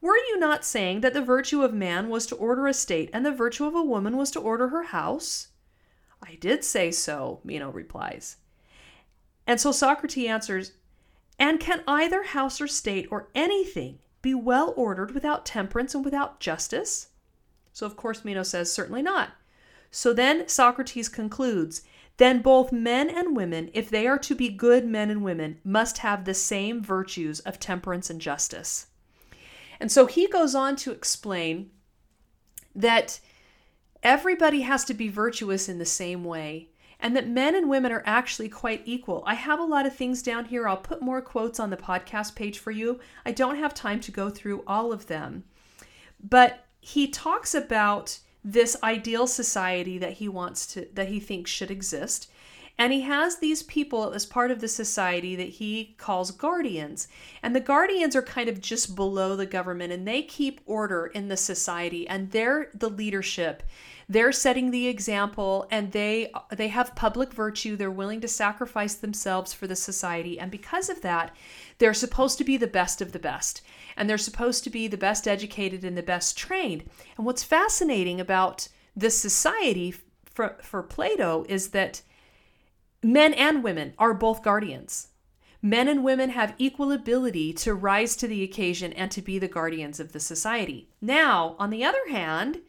Were 0.00 0.16
you 0.16 0.38
not 0.38 0.64
saying 0.64 1.00
that 1.00 1.14
the 1.14 1.22
virtue 1.22 1.62
of 1.62 1.72
man 1.72 2.08
was 2.08 2.26
to 2.26 2.36
order 2.36 2.66
a 2.66 2.74
state 2.74 3.10
and 3.12 3.24
the 3.24 3.32
virtue 3.32 3.64
of 3.64 3.74
a 3.74 3.82
woman 3.82 4.16
was 4.16 4.30
to 4.32 4.40
order 4.40 4.68
her 4.68 4.84
house? 4.84 5.48
I 6.22 6.36
did 6.36 6.64
say 6.64 6.90
so, 6.90 7.40
Meno 7.42 7.70
replies. 7.70 8.36
And 9.48 9.58
so 9.58 9.72
Socrates 9.72 10.28
answers, 10.28 10.72
And 11.38 11.58
can 11.58 11.82
either 11.88 12.22
house 12.22 12.60
or 12.60 12.68
state 12.68 13.08
or 13.10 13.28
anything 13.34 13.98
be 14.20 14.34
well 14.34 14.74
ordered 14.76 15.12
without 15.12 15.46
temperance 15.46 15.94
and 15.94 16.04
without 16.04 16.38
justice? 16.38 17.08
So, 17.72 17.86
of 17.86 17.96
course, 17.96 18.24
Meno 18.24 18.42
says, 18.42 18.70
certainly 18.70 19.00
not. 19.00 19.30
So 19.90 20.12
then 20.12 20.46
Socrates 20.48 21.08
concludes, 21.08 21.82
then 22.18 22.42
both 22.42 22.72
men 22.72 23.08
and 23.08 23.34
women, 23.34 23.70
if 23.72 23.88
they 23.88 24.06
are 24.06 24.18
to 24.18 24.34
be 24.34 24.50
good 24.50 24.84
men 24.84 25.10
and 25.10 25.22
women, 25.22 25.60
must 25.64 25.98
have 25.98 26.24
the 26.24 26.34
same 26.34 26.82
virtues 26.82 27.40
of 27.40 27.58
temperance 27.58 28.10
and 28.10 28.20
justice. 28.20 28.88
And 29.80 29.90
so 29.90 30.06
he 30.06 30.26
goes 30.26 30.54
on 30.54 30.76
to 30.76 30.90
explain 30.90 31.70
that 32.74 33.20
everybody 34.02 34.62
has 34.62 34.84
to 34.86 34.94
be 34.94 35.08
virtuous 35.08 35.68
in 35.68 35.78
the 35.78 35.86
same 35.86 36.24
way 36.24 36.68
and 37.00 37.16
that 37.16 37.28
men 37.28 37.54
and 37.54 37.68
women 37.68 37.92
are 37.92 38.02
actually 38.04 38.48
quite 38.48 38.82
equal. 38.84 39.22
I 39.26 39.34
have 39.34 39.60
a 39.60 39.64
lot 39.64 39.86
of 39.86 39.94
things 39.94 40.22
down 40.22 40.46
here. 40.46 40.66
I'll 40.66 40.76
put 40.76 41.00
more 41.00 41.22
quotes 41.22 41.60
on 41.60 41.70
the 41.70 41.76
podcast 41.76 42.34
page 42.34 42.58
for 42.58 42.70
you. 42.70 42.98
I 43.24 43.32
don't 43.32 43.56
have 43.56 43.74
time 43.74 44.00
to 44.00 44.10
go 44.10 44.30
through 44.30 44.64
all 44.66 44.92
of 44.92 45.06
them. 45.06 45.44
But 46.22 46.64
he 46.80 47.08
talks 47.08 47.54
about 47.54 48.18
this 48.44 48.76
ideal 48.82 49.26
society 49.26 49.98
that 49.98 50.14
he 50.14 50.28
wants 50.28 50.66
to 50.66 50.88
that 50.94 51.08
he 51.08 51.20
thinks 51.20 51.50
should 51.50 51.70
exist 51.70 52.30
and 52.80 52.92
he 52.92 53.00
has 53.00 53.38
these 53.38 53.64
people 53.64 54.12
as 54.12 54.24
part 54.24 54.52
of 54.52 54.60
the 54.60 54.68
society 54.68 55.34
that 55.34 55.48
he 55.48 55.96
calls 55.98 56.30
guardians 56.30 57.08
and 57.42 57.54
the 57.54 57.60
guardians 57.60 58.14
are 58.14 58.22
kind 58.22 58.48
of 58.48 58.60
just 58.60 58.94
below 58.94 59.34
the 59.34 59.44
government 59.44 59.92
and 59.92 60.06
they 60.06 60.22
keep 60.22 60.60
order 60.66 61.06
in 61.06 61.28
the 61.28 61.36
society 61.36 62.08
and 62.08 62.30
they're 62.30 62.70
the 62.72 62.88
leadership 62.88 63.64
they're 64.08 64.32
setting 64.32 64.70
the 64.70 64.88
example 64.88 65.66
and 65.70 65.92
they 65.92 66.30
they 66.50 66.68
have 66.68 66.94
public 66.94 67.32
virtue 67.32 67.76
they're 67.76 67.90
willing 67.90 68.20
to 68.20 68.28
sacrifice 68.28 68.94
themselves 68.94 69.52
for 69.52 69.66
the 69.66 69.76
society 69.76 70.38
and 70.38 70.50
because 70.50 70.88
of 70.88 71.02
that 71.02 71.34
they're 71.78 71.94
supposed 71.94 72.38
to 72.38 72.44
be 72.44 72.56
the 72.56 72.66
best 72.66 73.00
of 73.00 73.12
the 73.12 73.18
best 73.18 73.62
and 73.98 74.08
they're 74.08 74.16
supposed 74.16 74.62
to 74.64 74.70
be 74.70 74.86
the 74.86 74.96
best 74.96 75.26
educated 75.26 75.84
and 75.84 75.98
the 75.98 76.02
best 76.02 76.38
trained. 76.38 76.84
And 77.16 77.26
what's 77.26 77.42
fascinating 77.42 78.20
about 78.20 78.68
this 78.96 79.18
society 79.18 79.92
for, 80.24 80.56
for 80.62 80.82
Plato 80.84 81.44
is 81.48 81.70
that 81.70 82.02
men 83.02 83.34
and 83.34 83.62
women 83.64 83.94
are 83.98 84.14
both 84.14 84.44
guardians. 84.44 85.08
Men 85.60 85.88
and 85.88 86.04
women 86.04 86.30
have 86.30 86.54
equal 86.58 86.92
ability 86.92 87.52
to 87.54 87.74
rise 87.74 88.14
to 88.16 88.28
the 88.28 88.44
occasion 88.44 88.92
and 88.92 89.10
to 89.10 89.20
be 89.20 89.40
the 89.40 89.48
guardians 89.48 89.98
of 89.98 90.12
the 90.12 90.20
society. 90.20 90.88
Now, 91.00 91.56
on 91.58 91.70
the 91.70 91.82
other 91.82 92.08
hand, 92.08 92.60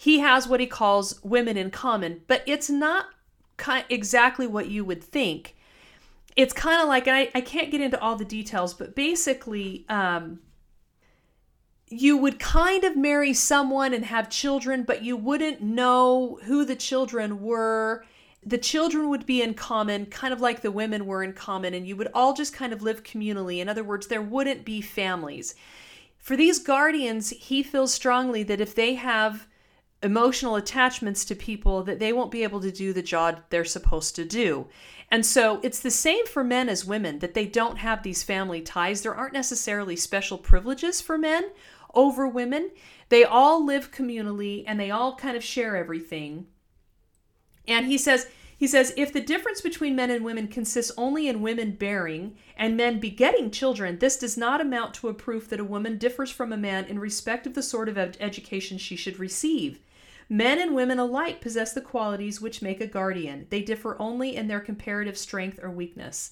he 0.00 0.20
has 0.20 0.48
what 0.48 0.60
he 0.60 0.66
calls 0.66 1.22
women 1.22 1.58
in 1.58 1.70
common, 1.70 2.22
but 2.26 2.42
it's 2.46 2.70
not 2.70 3.08
exactly 3.90 4.46
what 4.46 4.70
you 4.70 4.82
would 4.82 5.04
think. 5.04 5.54
It's 6.36 6.54
kind 6.54 6.80
of 6.80 6.88
like, 6.88 7.06
and 7.06 7.14
I, 7.14 7.28
I 7.34 7.42
can't 7.42 7.70
get 7.70 7.82
into 7.82 8.00
all 8.00 8.16
the 8.16 8.24
details, 8.24 8.72
but 8.72 8.96
basically, 8.96 9.84
um, 9.90 10.40
you 11.86 12.16
would 12.16 12.38
kind 12.38 12.82
of 12.82 12.96
marry 12.96 13.34
someone 13.34 13.92
and 13.92 14.06
have 14.06 14.30
children, 14.30 14.84
but 14.84 15.02
you 15.02 15.18
wouldn't 15.18 15.60
know 15.60 16.38
who 16.44 16.64
the 16.64 16.76
children 16.76 17.42
were. 17.42 18.02
The 18.42 18.56
children 18.56 19.10
would 19.10 19.26
be 19.26 19.42
in 19.42 19.52
common, 19.52 20.06
kind 20.06 20.32
of 20.32 20.40
like 20.40 20.62
the 20.62 20.72
women 20.72 21.04
were 21.04 21.22
in 21.22 21.34
common, 21.34 21.74
and 21.74 21.86
you 21.86 21.94
would 21.96 22.08
all 22.14 22.32
just 22.32 22.54
kind 22.54 22.72
of 22.72 22.80
live 22.80 23.02
communally. 23.02 23.58
In 23.58 23.68
other 23.68 23.84
words, 23.84 24.06
there 24.06 24.22
wouldn't 24.22 24.64
be 24.64 24.80
families. 24.80 25.54
For 26.16 26.38
these 26.38 26.58
guardians, 26.58 27.28
he 27.28 27.62
feels 27.62 27.92
strongly 27.92 28.42
that 28.44 28.62
if 28.62 28.74
they 28.74 28.94
have 28.94 29.46
emotional 30.02 30.56
attachments 30.56 31.24
to 31.26 31.34
people 31.34 31.82
that 31.82 31.98
they 31.98 32.12
won't 32.12 32.30
be 32.30 32.42
able 32.42 32.60
to 32.60 32.72
do 32.72 32.92
the 32.92 33.02
job 33.02 33.40
they're 33.50 33.64
supposed 33.64 34.16
to 34.16 34.24
do. 34.24 34.66
And 35.10 35.26
so 35.26 35.60
it's 35.62 35.80
the 35.80 35.90
same 35.90 36.26
for 36.26 36.44
men 36.44 36.68
as 36.68 36.84
women 36.84 37.18
that 37.18 37.34
they 37.34 37.46
don't 37.46 37.78
have 37.78 38.02
these 38.02 38.22
family 38.22 38.62
ties. 38.62 39.02
There 39.02 39.14
aren't 39.14 39.34
necessarily 39.34 39.96
special 39.96 40.38
privileges 40.38 41.00
for 41.00 41.18
men 41.18 41.50
over 41.94 42.26
women. 42.28 42.70
They 43.08 43.24
all 43.24 43.64
live 43.64 43.90
communally 43.90 44.64
and 44.66 44.78
they 44.78 44.90
all 44.90 45.16
kind 45.16 45.36
of 45.36 45.44
share 45.44 45.76
everything. 45.76 46.46
And 47.66 47.86
he 47.86 47.98
says, 47.98 48.28
he 48.56 48.66
says, 48.66 48.92
if 48.96 49.12
the 49.12 49.22
difference 49.22 49.60
between 49.60 49.96
men 49.96 50.10
and 50.10 50.24
women 50.24 50.46
consists 50.46 50.92
only 50.96 51.28
in 51.28 51.40
women 51.40 51.72
bearing 51.72 52.36
and 52.56 52.76
men 52.76 53.00
begetting 53.00 53.50
children, 53.50 53.98
this 53.98 54.18
does 54.18 54.36
not 54.36 54.60
amount 54.60 54.94
to 54.94 55.08
a 55.08 55.14
proof 55.14 55.48
that 55.48 55.60
a 55.60 55.64
woman 55.64 55.96
differs 55.96 56.30
from 56.30 56.52
a 56.52 56.58
man 56.58 56.84
in 56.84 56.98
respect 56.98 57.46
of 57.46 57.54
the 57.54 57.62
sort 57.62 57.88
of 57.88 57.96
ed- 57.96 58.18
education 58.20 58.76
she 58.76 58.96
should 58.96 59.18
receive. 59.18 59.80
Men 60.32 60.60
and 60.60 60.76
women 60.76 61.00
alike 61.00 61.40
possess 61.40 61.72
the 61.72 61.80
qualities 61.80 62.40
which 62.40 62.62
make 62.62 62.80
a 62.80 62.86
guardian. 62.86 63.48
They 63.50 63.62
differ 63.62 63.96
only 63.98 64.36
in 64.36 64.46
their 64.46 64.60
comparative 64.60 65.18
strength 65.18 65.58
or 65.60 65.70
weakness. 65.72 66.30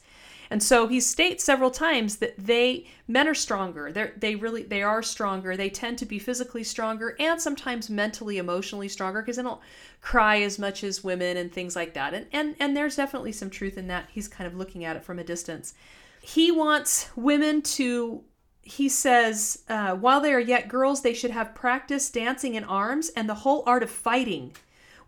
And 0.50 0.62
so 0.62 0.86
he 0.86 1.00
states 1.00 1.42
several 1.42 1.72
times 1.72 2.16
that 2.18 2.34
they 2.38 2.86
men 3.08 3.26
are 3.26 3.34
stronger. 3.34 3.90
They 3.92 4.12
they 4.16 4.34
really 4.36 4.62
they 4.62 4.82
are 4.82 5.02
stronger. 5.02 5.56
They 5.56 5.68
tend 5.68 5.98
to 5.98 6.06
be 6.06 6.20
physically 6.20 6.62
stronger 6.62 7.16
and 7.18 7.40
sometimes 7.40 7.90
mentally, 7.90 8.38
emotionally 8.38 8.88
stronger 8.88 9.20
because 9.20 9.36
they 9.36 9.42
don't 9.42 9.60
cry 10.00 10.40
as 10.42 10.60
much 10.60 10.84
as 10.84 11.04
women 11.04 11.36
and 11.36 11.52
things 11.52 11.74
like 11.74 11.92
that. 11.94 12.14
And 12.14 12.26
and 12.32 12.54
and 12.60 12.76
there's 12.76 12.96
definitely 12.96 13.32
some 13.32 13.50
truth 13.50 13.76
in 13.76 13.88
that. 13.88 14.08
He's 14.12 14.28
kind 14.28 14.46
of 14.46 14.56
looking 14.56 14.84
at 14.84 14.96
it 14.96 15.04
from 15.04 15.18
a 15.18 15.24
distance. 15.24 15.74
He 16.22 16.52
wants 16.52 17.10
women 17.16 17.62
to 17.62 18.22
he 18.68 18.88
says, 18.88 19.62
uh, 19.68 19.94
while 19.94 20.20
they 20.20 20.32
are 20.32 20.40
yet 20.40 20.68
girls, 20.68 21.02
they 21.02 21.14
should 21.14 21.30
have 21.30 21.54
practice 21.54 22.10
dancing 22.10 22.54
in 22.54 22.64
arms 22.64 23.10
and 23.16 23.28
the 23.28 23.34
whole 23.34 23.62
art 23.66 23.82
of 23.82 23.90
fighting 23.90 24.52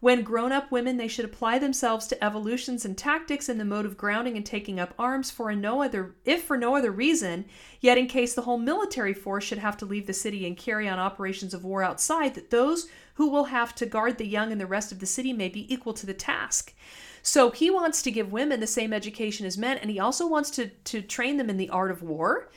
when 0.01 0.23
grown 0.23 0.51
up 0.51 0.73
women, 0.73 0.97
they 0.97 1.09
should 1.09 1.27
apply 1.27 1.59
themselves 1.59 2.07
to 2.07 2.25
evolutions 2.25 2.87
and 2.87 2.97
tactics 2.97 3.51
in 3.51 3.59
the 3.59 3.67
mode 3.67 3.85
of 3.85 3.99
grounding 3.99 4.35
and 4.35 4.47
taking 4.47 4.81
up 4.81 4.95
arms 4.99 5.31
for 5.31 5.55
no 5.55 5.83
other, 5.83 6.15
if 6.25 6.43
for 6.43 6.57
no 6.57 6.75
other 6.75 6.91
reason, 6.91 7.45
yet 7.81 7.99
in 7.99 8.07
case 8.07 8.33
the 8.33 8.43
whole 8.43 8.59
military 8.59 9.13
force 9.13 9.45
should 9.45 9.59
have 9.59 9.77
to 9.77 9.85
leave 9.85 10.07
the 10.07 10.15
city 10.15 10.47
and 10.47 10.57
carry 10.57 10.89
on 10.89 10.99
operations 10.99 11.53
of 11.53 11.65
war 11.65 11.83
outside, 11.83 12.35
that 12.35 12.51
those 12.51 12.89
who 13.15 13.29
will 13.29 13.45
have 13.45 13.75
to 13.75 13.85
guard 13.85 14.17
the 14.17 14.27
young 14.27 14.51
and 14.51 14.61
the 14.61 14.67
rest 14.67 14.91
of 14.91 15.01
the 15.01 15.07
city 15.07 15.35
may 15.35 15.51
be 15.51 15.73
equal 15.73 15.93
to 15.93 16.07
the 16.07 16.15
task. 16.15 16.75
So 17.23 17.51
he 17.51 17.71
wants 17.71 18.01
to 18.03 18.11
give 18.11 18.33
women 18.33 18.61
the 18.61 18.67
same 18.67 18.95
education 18.95 19.45
as 19.45 19.59
men, 19.59 19.77
and 19.77 19.91
he 19.91 20.01
also 20.01 20.27
wants 20.27 20.49
to, 20.53 20.69
to 20.69 21.03
train 21.03 21.37
them 21.37 21.51
in 21.51 21.59
the 21.59 21.69
art 21.69 21.91
of 21.91 22.03
war 22.03 22.49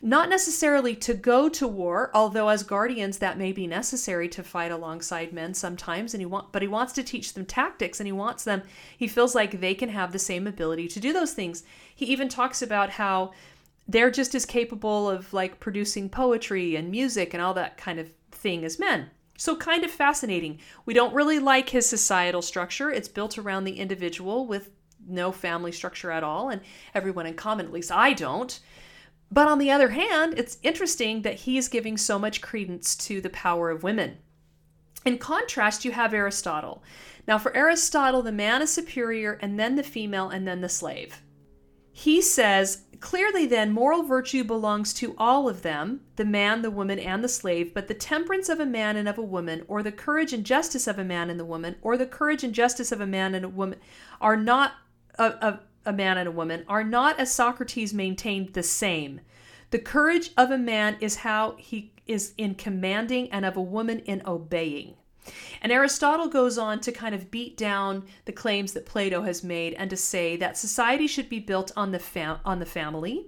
not 0.00 0.28
necessarily 0.28 0.94
to 0.94 1.12
go 1.12 1.48
to 1.48 1.66
war, 1.66 2.10
although 2.14 2.48
as 2.48 2.62
guardians 2.62 3.18
that 3.18 3.36
may 3.36 3.52
be 3.52 3.66
necessary 3.66 4.28
to 4.28 4.44
fight 4.44 4.70
alongside 4.70 5.32
men 5.32 5.54
sometimes 5.54 6.14
and 6.14 6.20
he 6.20 6.26
want 6.26 6.52
but 6.52 6.62
he 6.62 6.68
wants 6.68 6.92
to 6.92 7.02
teach 7.02 7.34
them 7.34 7.44
tactics 7.44 7.98
and 7.98 8.06
he 8.06 8.12
wants 8.12 8.44
them 8.44 8.62
he 8.96 9.08
feels 9.08 9.34
like 9.34 9.60
they 9.60 9.74
can 9.74 9.88
have 9.88 10.12
the 10.12 10.18
same 10.18 10.46
ability 10.46 10.86
to 10.88 11.00
do 11.00 11.12
those 11.12 11.32
things. 11.32 11.64
He 11.94 12.06
even 12.06 12.28
talks 12.28 12.62
about 12.62 12.90
how 12.90 13.32
they're 13.88 14.10
just 14.10 14.34
as 14.34 14.44
capable 14.44 15.08
of 15.08 15.32
like 15.32 15.58
producing 15.58 16.08
poetry 16.08 16.76
and 16.76 16.90
music 16.90 17.34
and 17.34 17.42
all 17.42 17.54
that 17.54 17.76
kind 17.76 17.98
of 17.98 18.12
thing 18.30 18.64
as 18.64 18.78
men. 18.78 19.10
So, 19.36 19.54
kind 19.54 19.84
of 19.84 19.90
fascinating. 19.90 20.58
We 20.84 20.94
don't 20.94 21.14
really 21.14 21.38
like 21.38 21.68
his 21.68 21.88
societal 21.88 22.42
structure. 22.42 22.90
It's 22.90 23.08
built 23.08 23.38
around 23.38 23.64
the 23.64 23.78
individual 23.78 24.46
with 24.46 24.70
no 25.06 25.30
family 25.30 25.70
structure 25.70 26.10
at 26.10 26.24
all, 26.24 26.50
and 26.50 26.60
everyone 26.92 27.24
in 27.24 27.34
common, 27.34 27.66
at 27.66 27.72
least 27.72 27.92
I 27.92 28.12
don't. 28.12 28.58
But 29.30 29.48
on 29.48 29.58
the 29.58 29.70
other 29.70 29.90
hand, 29.90 30.34
it's 30.36 30.58
interesting 30.62 31.22
that 31.22 31.40
he's 31.40 31.68
giving 31.68 31.96
so 31.96 32.18
much 32.18 32.40
credence 32.40 32.96
to 32.96 33.20
the 33.20 33.30
power 33.30 33.70
of 33.70 33.82
women. 33.82 34.18
In 35.04 35.18
contrast, 35.18 35.84
you 35.84 35.92
have 35.92 36.14
Aristotle. 36.14 36.82
Now, 37.26 37.38
for 37.38 37.54
Aristotle, 37.54 38.22
the 38.22 38.32
man 38.32 38.62
is 38.62 38.72
superior, 38.72 39.38
and 39.40 39.58
then 39.58 39.76
the 39.76 39.82
female, 39.82 40.28
and 40.30 40.48
then 40.48 40.60
the 40.60 40.68
slave. 40.68 41.22
He 41.92 42.22
says, 42.22 42.82
clearly, 43.00 43.44
then, 43.44 43.72
moral 43.72 44.02
virtue 44.02 44.44
belongs 44.44 44.94
to 44.94 45.14
all 45.18 45.48
of 45.48 45.62
them 45.62 46.00
the 46.16 46.24
man, 46.24 46.62
the 46.62 46.70
woman, 46.70 46.98
and 46.98 47.22
the 47.22 47.28
slave, 47.28 47.74
but 47.74 47.88
the 47.88 47.94
temperance 47.94 48.48
of 48.48 48.60
a 48.60 48.66
man 48.66 48.96
and 48.96 49.08
of 49.08 49.18
a 49.18 49.22
woman, 49.22 49.64
or 49.68 49.82
the 49.82 49.92
courage 49.92 50.32
and 50.32 50.44
justice 50.44 50.86
of 50.86 50.98
a 50.98 51.04
man 51.04 51.28
and 51.28 51.38
the 51.38 51.44
woman, 51.44 51.76
or 51.82 51.96
the 51.96 52.06
courage 52.06 52.44
and 52.44 52.54
justice 52.54 52.92
of 52.92 53.00
a 53.00 53.06
man 53.06 53.34
and 53.34 53.44
a 53.44 53.48
woman, 53.48 53.78
are 54.20 54.36
not 54.36 54.72
of, 55.18 55.32
of 55.34 55.60
a 55.88 55.92
man 55.92 56.18
and 56.18 56.28
a 56.28 56.32
woman, 56.32 56.64
are 56.68 56.84
not, 56.84 57.18
as 57.18 57.32
Socrates 57.32 57.94
maintained, 57.94 58.52
the 58.52 58.62
same. 58.62 59.20
The 59.70 59.78
courage 59.78 60.30
of 60.36 60.50
a 60.50 60.58
man 60.58 60.98
is 61.00 61.16
how 61.16 61.56
he 61.58 61.92
is 62.06 62.34
in 62.36 62.54
commanding, 62.54 63.30
and 63.32 63.44
of 63.44 63.56
a 63.56 63.62
woman 63.62 64.00
in 64.00 64.22
obeying. 64.26 64.94
And 65.60 65.72
Aristotle 65.72 66.28
goes 66.28 66.56
on 66.56 66.80
to 66.80 66.92
kind 66.92 67.14
of 67.14 67.30
beat 67.30 67.56
down 67.56 68.04
the 68.24 68.32
claims 68.32 68.72
that 68.72 68.86
Plato 68.86 69.22
has 69.22 69.42
made 69.42 69.74
and 69.74 69.90
to 69.90 69.96
say 69.96 70.36
that 70.36 70.56
society 70.56 71.06
should 71.06 71.28
be 71.28 71.38
built 71.38 71.72
on 71.76 71.90
the 71.90 71.98
fam- 71.98 72.40
on 72.44 72.60
the 72.60 72.66
family 72.66 73.26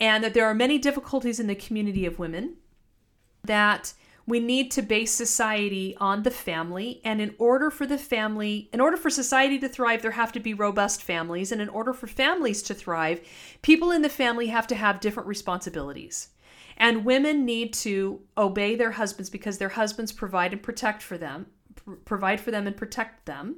and 0.00 0.24
that 0.24 0.34
there 0.34 0.46
are 0.46 0.54
many 0.54 0.78
difficulties 0.78 1.38
in 1.38 1.46
the 1.46 1.54
community 1.54 2.04
of 2.04 2.18
women 2.18 2.56
that 3.44 3.92
we 4.26 4.40
need 4.40 4.70
to 4.72 4.82
base 4.82 5.12
society 5.12 5.96
on 5.98 6.22
the 6.22 6.30
family. 6.30 7.00
And 7.04 7.20
in 7.20 7.34
order 7.38 7.70
for 7.70 7.86
the 7.86 7.98
family 7.98 8.68
in 8.72 8.80
order 8.80 8.96
for 8.96 9.10
society 9.10 9.58
to 9.58 9.68
thrive 9.68 10.02
there 10.02 10.12
have 10.12 10.32
to 10.32 10.40
be 10.40 10.54
robust 10.54 11.02
families. 11.02 11.52
And 11.52 11.60
in 11.60 11.68
order 11.68 11.92
for 11.92 12.06
families 12.06 12.62
to 12.64 12.74
thrive 12.74 13.20
people 13.62 13.90
in 13.90 14.02
the 14.02 14.08
family 14.08 14.48
have 14.48 14.66
to 14.68 14.74
have 14.74 15.00
different 15.00 15.28
responsibilities. 15.28 16.28
And 16.76 17.04
women 17.04 17.44
need 17.44 17.74
to 17.74 18.20
obey 18.36 18.76
their 18.76 18.92
husbands 18.92 19.30
because 19.30 19.58
their 19.58 19.68
husbands 19.68 20.10
provide 20.12 20.52
and 20.52 20.62
protect 20.62 21.02
for 21.02 21.18
them 21.18 21.46
pr- 21.74 21.92
provide 22.04 22.40
for 22.40 22.50
them 22.50 22.66
and 22.66 22.76
protect 22.76 23.26
them. 23.26 23.56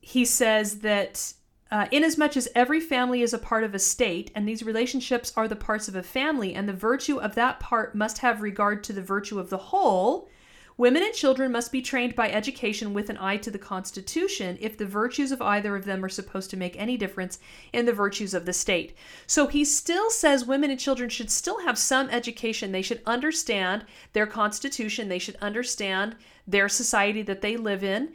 He 0.00 0.24
says 0.24 0.80
that 0.80 1.34
uh, 1.70 1.86
inasmuch 1.90 2.36
as 2.36 2.48
every 2.54 2.80
family 2.80 3.22
is 3.22 3.34
a 3.34 3.38
part 3.38 3.64
of 3.64 3.74
a 3.74 3.78
state, 3.78 4.30
and 4.34 4.48
these 4.48 4.62
relationships 4.62 5.32
are 5.36 5.48
the 5.48 5.56
parts 5.56 5.88
of 5.88 5.94
a 5.94 6.02
family, 6.02 6.54
and 6.54 6.68
the 6.68 6.72
virtue 6.72 7.18
of 7.18 7.34
that 7.34 7.60
part 7.60 7.94
must 7.94 8.18
have 8.18 8.40
regard 8.40 8.82
to 8.84 8.92
the 8.92 9.02
virtue 9.02 9.38
of 9.38 9.50
the 9.50 9.58
whole, 9.58 10.28
women 10.78 11.02
and 11.02 11.12
children 11.12 11.52
must 11.52 11.72
be 11.72 11.82
trained 11.82 12.14
by 12.14 12.30
education 12.30 12.94
with 12.94 13.10
an 13.10 13.18
eye 13.18 13.36
to 13.36 13.50
the 13.50 13.58
Constitution 13.58 14.56
if 14.60 14.78
the 14.78 14.86
virtues 14.86 15.32
of 15.32 15.42
either 15.42 15.74
of 15.76 15.84
them 15.84 16.04
are 16.04 16.08
supposed 16.08 16.48
to 16.48 16.56
make 16.56 16.78
any 16.78 16.96
difference 16.96 17.38
in 17.72 17.84
the 17.84 17.92
virtues 17.92 18.32
of 18.32 18.46
the 18.46 18.52
state. 18.52 18.96
So 19.26 19.48
he 19.48 19.64
still 19.64 20.08
says 20.08 20.46
women 20.46 20.70
and 20.70 20.80
children 20.80 21.10
should 21.10 21.30
still 21.30 21.60
have 21.62 21.76
some 21.76 22.08
education. 22.10 22.70
They 22.70 22.80
should 22.80 23.02
understand 23.04 23.84
their 24.12 24.26
Constitution, 24.26 25.08
they 25.08 25.18
should 25.18 25.36
understand 25.42 26.14
their 26.46 26.68
society 26.68 27.22
that 27.22 27.42
they 27.42 27.56
live 27.56 27.84
in 27.84 28.14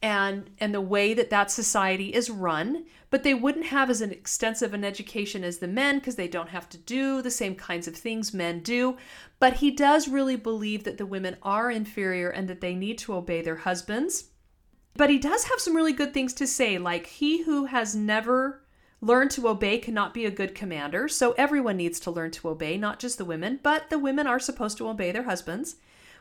and 0.00 0.50
and 0.58 0.74
the 0.74 0.80
way 0.80 1.12
that 1.14 1.30
that 1.30 1.50
society 1.50 2.14
is 2.14 2.30
run 2.30 2.84
but 3.10 3.22
they 3.22 3.34
wouldn't 3.34 3.66
have 3.66 3.88
as 3.88 4.00
an 4.00 4.12
extensive 4.12 4.74
an 4.74 4.84
education 4.84 5.42
as 5.42 5.58
the 5.58 5.68
men 5.68 5.98
because 5.98 6.16
they 6.16 6.28
don't 6.28 6.50
have 6.50 6.68
to 6.68 6.78
do 6.78 7.22
the 7.22 7.30
same 7.30 7.54
kinds 7.54 7.88
of 7.88 7.96
things 7.96 8.34
men 8.34 8.60
do. 8.60 8.96
But 9.40 9.54
he 9.54 9.70
does 9.70 10.08
really 10.08 10.36
believe 10.36 10.84
that 10.84 10.98
the 10.98 11.06
women 11.06 11.36
are 11.42 11.70
inferior 11.70 12.28
and 12.28 12.48
that 12.48 12.60
they 12.60 12.74
need 12.74 12.98
to 12.98 13.14
obey 13.14 13.40
their 13.40 13.56
husbands. 13.56 14.24
But 14.94 15.10
he 15.10 15.18
does 15.18 15.44
have 15.44 15.60
some 15.60 15.76
really 15.76 15.92
good 15.92 16.12
things 16.12 16.34
to 16.34 16.46
say 16.46 16.76
like 16.76 17.06
he 17.06 17.44
who 17.44 17.66
has 17.66 17.94
never 17.94 18.62
learned 19.00 19.30
to 19.30 19.48
obey 19.48 19.78
cannot 19.78 20.12
be 20.12 20.26
a 20.26 20.30
good 20.30 20.54
commander. 20.54 21.08
So 21.08 21.32
everyone 21.38 21.76
needs 21.76 22.00
to 22.00 22.10
learn 22.10 22.32
to 22.32 22.48
obey 22.48 22.76
not 22.76 22.98
just 22.98 23.16
the 23.16 23.24
women 23.24 23.60
but 23.62 23.88
the 23.88 23.98
women 23.98 24.26
are 24.26 24.40
supposed 24.40 24.76
to 24.78 24.88
obey 24.88 25.12
their 25.12 25.22
husbands 25.22 25.76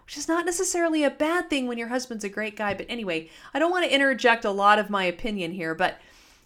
which 0.08 0.18
is 0.18 0.30
not 0.30 0.46
necessarily 0.46 1.04
a 1.04 1.10
bad 1.10 1.50
thing 1.50 1.68
when 1.68 1.78
your 1.78 1.90
husband's 1.90 2.24
a 2.24 2.30
great 2.30 2.56
guy. 2.56 2.74
But 2.74 2.86
anyway, 2.88 3.30
I 3.54 3.60
don't 3.60 3.72
want 3.72 3.84
to 3.84 3.94
interject 3.94 4.46
a 4.46 4.52
lot 4.52 4.80
of 4.80 4.90
my 4.90 5.04
opinion 5.04 5.52
here, 5.52 5.76
but 5.76 6.00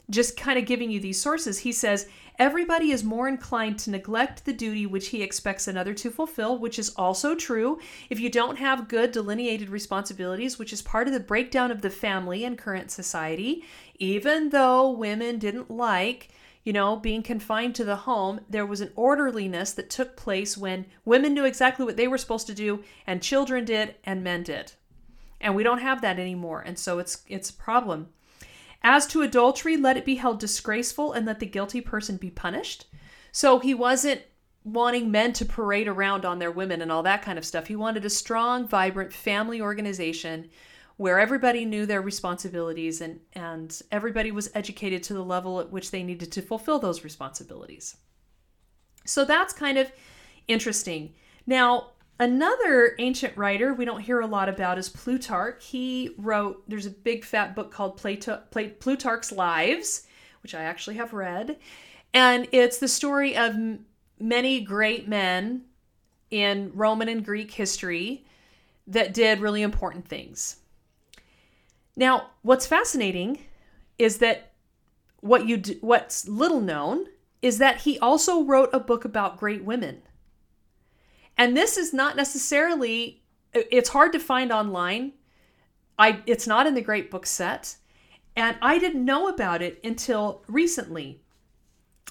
just 0.10 0.36
kind 0.36 0.58
of 0.58 0.65
giving 0.65 0.89
you 0.89 1.00
these 1.00 1.21
sources, 1.21 1.60
he 1.60 1.71
says, 1.71 2.08
Everybody 2.39 2.89
is 2.89 3.04
more 3.04 3.28
inclined 3.28 3.78
to 3.80 3.91
neglect 3.91 4.45
the 4.45 4.54
duty 4.54 4.88
which 4.88 5.10
he 5.10 5.21
expects 5.21 5.67
another 5.67 5.93
to 5.93 6.10
fulfill, 6.10 6.58
which 6.58 6.80
is 6.80 6.89
also 6.95 7.36
true. 7.36 7.78
If 8.10 8.19
you 8.19 8.32
don't 8.32 8.58
have 8.58 8.88
good 8.88 9.12
delineated 9.12 9.69
responsibilities, 9.69 10.58
which 10.58 10.74
is 10.74 10.82
part 10.82 11.06
of 11.06 11.13
the 11.13 11.19
breakdown 11.19 11.69
of 11.69 11.84
the 11.84 11.91
family 11.91 12.43
in 12.43 12.58
current 12.58 12.89
society, 12.89 13.63
even 14.00 14.50
though 14.50 14.89
women 14.89 15.38
didn't 15.38 15.69
like 15.69 16.30
you 16.63 16.74
know, 16.74 16.95
being 16.95 17.24
confined 17.24 17.76
to 17.76 17.84
the 17.84 17.95
home, 17.95 18.41
there 18.50 18.65
was 18.65 18.82
an 18.82 18.91
orderliness 18.95 19.74
that 19.74 19.89
took 19.89 20.15
place 20.15 20.58
when 20.58 20.86
women 21.06 21.34
knew 21.34 21.45
exactly 21.45 21.86
what 21.86 21.97
they 21.97 22.08
were 22.08 22.17
supposed 22.17 22.47
to 22.47 22.54
do 22.54 22.84
and 23.08 23.21
children 23.21 23.65
did 23.65 23.95
and 24.04 24.24
men 24.24 24.43
did. 24.43 24.74
And 25.39 25.56
we 25.56 25.63
don't 25.63 25.80
have 25.80 26.02
that 26.02 26.19
anymore, 26.19 26.62
and 26.62 26.78
so 26.78 27.00
it's 27.00 27.24
it's 27.28 27.50
a 27.50 27.54
problem. 27.54 28.10
As 28.84 29.08
to 29.08 29.21
adultery, 29.21 29.76
let 29.78 29.97
it 29.97 30.06
be 30.06 30.15
held 30.15 30.39
disgraceful 30.39 31.13
and 31.13 31.26
let 31.26 31.39
the 31.39 31.45
guilty 31.45 31.82
person 31.82 32.17
be 32.17 32.30
punished. 32.30 32.86
So 33.32 33.60
he 33.60 33.74
wasn't 33.74 34.21
wanting 34.63 35.10
men 35.10 35.34
to 35.34 35.45
parade 35.45 35.88
around 35.88 36.26
on 36.26 36.39
their 36.39 36.52
women 36.52 36.82
and 36.82 36.91
all 36.91 37.04
that 37.04 37.24
kind 37.24 37.38
of 37.38 37.45
stuff. 37.45 37.67
He 37.67 37.76
wanted 37.76 38.06
a 38.06 38.10
strong, 38.10 38.67
vibrant 38.67 39.13
family 39.13 39.62
organization 39.62 40.50
where 41.01 41.19
everybody 41.19 41.65
knew 41.65 41.87
their 41.87 41.99
responsibilities 41.99 43.01
and, 43.01 43.19
and 43.33 43.81
everybody 43.91 44.31
was 44.31 44.51
educated 44.53 45.01
to 45.01 45.15
the 45.15 45.23
level 45.23 45.59
at 45.59 45.71
which 45.71 45.89
they 45.89 46.03
needed 46.03 46.31
to 46.31 46.43
fulfill 46.43 46.77
those 46.77 47.03
responsibilities. 47.03 47.97
So 49.03 49.25
that's 49.25 49.51
kind 49.51 49.79
of 49.79 49.91
interesting. 50.47 51.15
Now, 51.47 51.87
another 52.19 52.93
ancient 52.99 53.35
writer 53.35 53.73
we 53.73 53.83
don't 53.83 54.01
hear 54.01 54.19
a 54.19 54.27
lot 54.27 54.47
about 54.47 54.77
is 54.77 54.89
Plutarch. 54.89 55.65
He 55.65 56.11
wrote, 56.19 56.61
there's 56.67 56.85
a 56.85 56.91
big 56.91 57.25
fat 57.25 57.55
book 57.55 57.71
called 57.71 57.97
Plato, 57.97 58.39
Plutarch's 58.51 59.31
Lives, 59.31 60.05
which 60.43 60.53
I 60.53 60.61
actually 60.61 60.97
have 60.97 61.13
read. 61.13 61.57
And 62.13 62.47
it's 62.51 62.77
the 62.77 62.87
story 62.87 63.35
of 63.35 63.55
many 64.19 64.61
great 64.61 65.07
men 65.07 65.63
in 66.29 66.71
Roman 66.75 67.09
and 67.09 67.25
Greek 67.25 67.49
history 67.49 68.23
that 68.85 69.15
did 69.15 69.39
really 69.39 69.63
important 69.63 70.07
things. 70.07 70.57
Now, 71.95 72.32
what's 72.41 72.65
fascinating 72.65 73.39
is 73.97 74.17
that 74.19 74.54
what 75.19 75.47
you 75.47 75.58
do, 75.58 75.77
what's 75.82 76.27
little 76.27 76.62
known 76.62 77.06
is 77.41 77.58
that 77.58 77.82
he 77.82 77.99
also 77.99 78.43
wrote 78.43 78.69
a 78.73 78.80
book 78.80 79.06
about 79.06 79.38
great 79.38 79.63
women. 79.63 80.01
And 81.38 81.56
this 81.56 81.77
is 81.77 81.93
not 81.93 82.15
necessarily 82.15 83.21
it's 83.54 83.89
hard 83.89 84.13
to 84.13 84.19
find 84.19 84.51
online. 84.51 85.13
I 85.97 86.21
it's 86.25 86.47
not 86.47 86.67
in 86.67 86.73
the 86.73 86.82
great 86.82 87.12
book 87.12 87.25
set, 87.25 87.75
and 88.36 88.58
I 88.62 88.80
didn't 88.80 89.04
know 89.04 89.27
about 89.27 89.62
it 89.62 89.80
until 89.84 90.43
recently. 90.47 91.21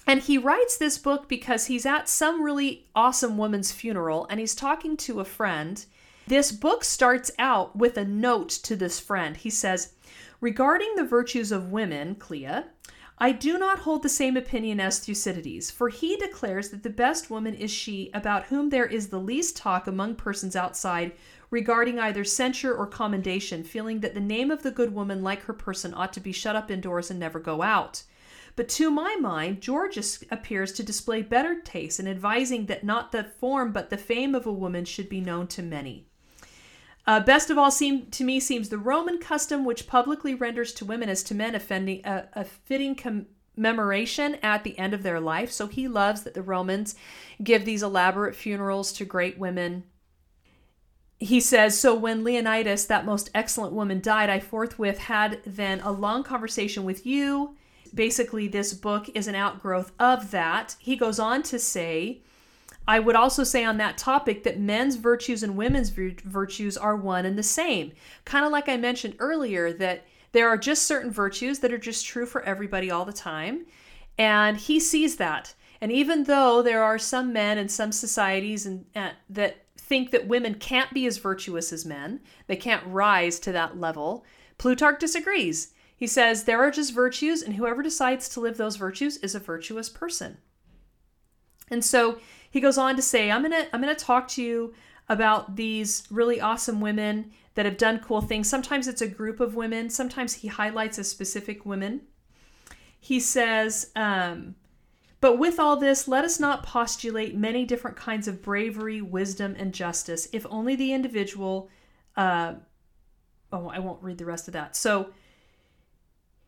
And 0.07 0.21
he 0.21 0.37
writes 0.37 0.77
this 0.77 0.97
book 0.97 1.27
because 1.29 1.67
he's 1.67 1.85
at 1.85 2.09
some 2.09 2.41
really 2.41 2.87
awesome 2.95 3.37
woman's 3.37 3.71
funeral 3.71 4.25
and 4.29 4.39
he's 4.39 4.55
talking 4.55 4.97
to 4.97 5.19
a 5.19 5.25
friend 5.25 5.85
this 6.27 6.51
book 6.51 6.83
starts 6.83 7.31
out 7.39 7.75
with 7.75 7.97
a 7.97 8.05
note 8.05 8.49
to 8.49 8.75
this 8.75 8.99
friend. 8.99 9.37
He 9.37 9.49
says, 9.49 9.93
Regarding 10.39 10.95
the 10.95 11.03
virtues 11.03 11.51
of 11.51 11.71
women, 11.71 12.15
Clea, 12.15 12.63
I 13.23 13.31
do 13.31 13.59
not 13.59 13.79
hold 13.79 14.01
the 14.01 14.09
same 14.09 14.35
opinion 14.35 14.79
as 14.79 14.97
Thucydides, 14.97 15.69
for 15.69 15.89
he 15.89 16.15
declares 16.15 16.69
that 16.69 16.81
the 16.81 16.89
best 16.89 17.29
woman 17.29 17.53
is 17.53 17.69
she 17.69 18.09
about 18.15 18.45
whom 18.45 18.69
there 18.69 18.87
is 18.87 19.09
the 19.09 19.19
least 19.19 19.55
talk 19.55 19.85
among 19.85 20.15
persons 20.15 20.55
outside 20.55 21.11
regarding 21.51 21.99
either 21.99 22.23
censure 22.23 22.73
or 22.73 22.87
commendation, 22.87 23.63
feeling 23.63 23.99
that 23.99 24.15
the 24.15 24.19
name 24.19 24.49
of 24.49 24.63
the 24.63 24.71
good 24.71 24.95
woman, 24.95 25.21
like 25.21 25.43
her 25.43 25.53
person, 25.53 25.93
ought 25.93 26.13
to 26.13 26.19
be 26.19 26.31
shut 26.31 26.55
up 26.55 26.71
indoors 26.71 27.11
and 27.11 27.19
never 27.19 27.39
go 27.39 27.61
out. 27.61 28.01
But 28.55 28.69
to 28.69 28.89
my 28.89 29.15
mind, 29.17 29.61
Gorgias 29.61 30.23
appears 30.31 30.71
to 30.73 30.83
display 30.83 31.21
better 31.21 31.61
taste 31.61 31.99
in 31.99 32.07
advising 32.07 32.65
that 32.65 32.83
not 32.83 33.11
the 33.11 33.23
form 33.23 33.71
but 33.71 33.89
the 33.89 33.97
fame 33.97 34.33
of 34.33 34.47
a 34.47 34.51
woman 34.51 34.85
should 34.85 35.09
be 35.09 35.21
known 35.21 35.45
to 35.47 35.61
many. 35.61 36.07
Uh, 37.07 37.19
best 37.19 37.49
of 37.49 37.57
all, 37.57 37.71
seem 37.71 38.05
to 38.07 38.23
me 38.23 38.39
seems 38.39 38.69
the 38.69 38.77
Roman 38.77 39.17
custom, 39.17 39.65
which 39.65 39.87
publicly 39.87 40.35
renders 40.35 40.73
to 40.73 40.85
women 40.85 41.09
as 41.09 41.23
to 41.23 41.35
men 41.35 41.55
offending, 41.55 42.05
uh, 42.05 42.27
a 42.33 42.43
fitting 42.43 42.95
commemoration 42.95 44.35
at 44.43 44.63
the 44.63 44.77
end 44.77 44.93
of 44.93 45.03
their 45.03 45.19
life. 45.19 45.51
So 45.51 45.67
he 45.67 45.87
loves 45.87 46.23
that 46.23 46.35
the 46.35 46.43
Romans 46.43 46.95
give 47.43 47.65
these 47.65 47.81
elaborate 47.81 48.35
funerals 48.35 48.93
to 48.93 49.05
great 49.05 49.39
women. 49.39 49.83
He 51.17 51.39
says, 51.39 51.79
So 51.79 51.95
when 51.95 52.23
Leonidas, 52.23 52.85
that 52.87 53.05
most 53.05 53.29
excellent 53.33 53.73
woman, 53.73 53.99
died, 53.99 54.29
I 54.29 54.39
forthwith 54.39 54.99
had 54.99 55.41
then 55.45 55.79
a 55.81 55.91
long 55.91 56.23
conversation 56.23 56.83
with 56.83 57.05
you. 57.05 57.55
Basically, 57.93 58.47
this 58.47 58.73
book 58.73 59.09
is 59.15 59.27
an 59.27 59.35
outgrowth 59.35 59.91
of 59.99 60.31
that. 60.31 60.75
He 60.79 60.95
goes 60.95 61.19
on 61.19 61.43
to 61.43 61.59
say, 61.59 62.21
I 62.87 62.99
would 62.99 63.15
also 63.15 63.43
say 63.43 63.63
on 63.63 63.77
that 63.77 63.97
topic 63.97 64.43
that 64.43 64.59
men's 64.59 64.95
virtues 64.95 65.43
and 65.43 65.55
women's 65.55 65.89
virtues 65.89 66.77
are 66.77 66.95
one 66.95 67.25
and 67.25 67.37
the 67.37 67.43
same. 67.43 67.91
Kind 68.25 68.45
of 68.45 68.51
like 68.51 68.67
I 68.67 68.77
mentioned 68.77 69.15
earlier, 69.19 69.71
that 69.73 70.05
there 70.31 70.49
are 70.49 70.57
just 70.57 70.83
certain 70.83 71.11
virtues 71.11 71.59
that 71.59 71.71
are 71.71 71.77
just 71.77 72.05
true 72.05 72.25
for 72.25 72.41
everybody 72.43 72.89
all 72.89 73.05
the 73.05 73.13
time. 73.13 73.65
And 74.17 74.57
he 74.57 74.79
sees 74.79 75.17
that. 75.17 75.53
And 75.79 75.91
even 75.91 76.23
though 76.23 76.61
there 76.61 76.83
are 76.83 76.99
some 76.99 77.33
men 77.33 77.57
in 77.57 77.69
some 77.69 77.91
societies 77.91 78.65
and, 78.65 78.85
uh, 78.95 79.11
that 79.29 79.65
think 79.77 80.11
that 80.11 80.27
women 80.27 80.55
can't 80.55 80.93
be 80.93 81.05
as 81.05 81.17
virtuous 81.17 81.73
as 81.73 81.85
men, 81.85 82.21
they 82.47 82.55
can't 82.55 82.85
rise 82.85 83.39
to 83.39 83.51
that 83.51 83.79
level, 83.79 84.25
Plutarch 84.57 84.99
disagrees. 84.99 85.73
He 85.95 86.07
says 86.07 86.43
there 86.43 86.59
are 86.59 86.71
just 86.71 86.93
virtues, 86.93 87.41
and 87.41 87.55
whoever 87.55 87.83
decides 87.83 88.29
to 88.29 88.39
live 88.39 88.57
those 88.57 88.75
virtues 88.75 89.17
is 89.17 89.35
a 89.35 89.39
virtuous 89.39 89.89
person. 89.89 90.37
And 91.71 91.83
so 91.83 92.19
he 92.49 92.59
goes 92.59 92.77
on 92.77 92.95
to 92.97 93.01
say, 93.01 93.31
I'm 93.31 93.41
gonna 93.41 93.67
I'm 93.73 93.81
gonna 93.81 93.95
talk 93.95 94.27
to 94.29 94.43
you 94.43 94.73
about 95.09 95.55
these 95.55 96.03
really 96.11 96.39
awesome 96.39 96.79
women 96.81 97.31
that 97.55 97.65
have 97.65 97.77
done 97.77 97.99
cool 97.99 98.21
things. 98.21 98.49
Sometimes 98.49 98.87
it's 98.87 99.01
a 99.01 99.07
group 99.07 99.39
of 99.39 99.55
women, 99.55 99.89
sometimes 99.89 100.35
he 100.35 100.47
highlights 100.47 100.97
a 100.97 101.03
specific 101.03 101.65
woman. 101.65 102.01
He 102.99 103.19
says, 103.19 103.89
um, 103.95 104.55
but 105.21 105.37
with 105.37 105.59
all 105.59 105.75
this, 105.77 106.07
let 106.07 106.23
us 106.23 106.39
not 106.39 106.63
postulate 106.63 107.35
many 107.35 107.65
different 107.65 107.97
kinds 107.97 108.27
of 108.27 108.41
bravery, 108.41 109.01
wisdom, 109.01 109.55
and 109.57 109.73
justice, 109.73 110.27
if 110.31 110.45
only 110.49 110.75
the 110.75 110.93
individual. 110.93 111.69
Uh, 112.15 112.55
oh, 113.51 113.69
I 113.69 113.79
won't 113.79 114.03
read 114.03 114.17
the 114.17 114.25
rest 114.25 114.47
of 114.47 114.53
that. 114.53 114.75
So 114.75 115.11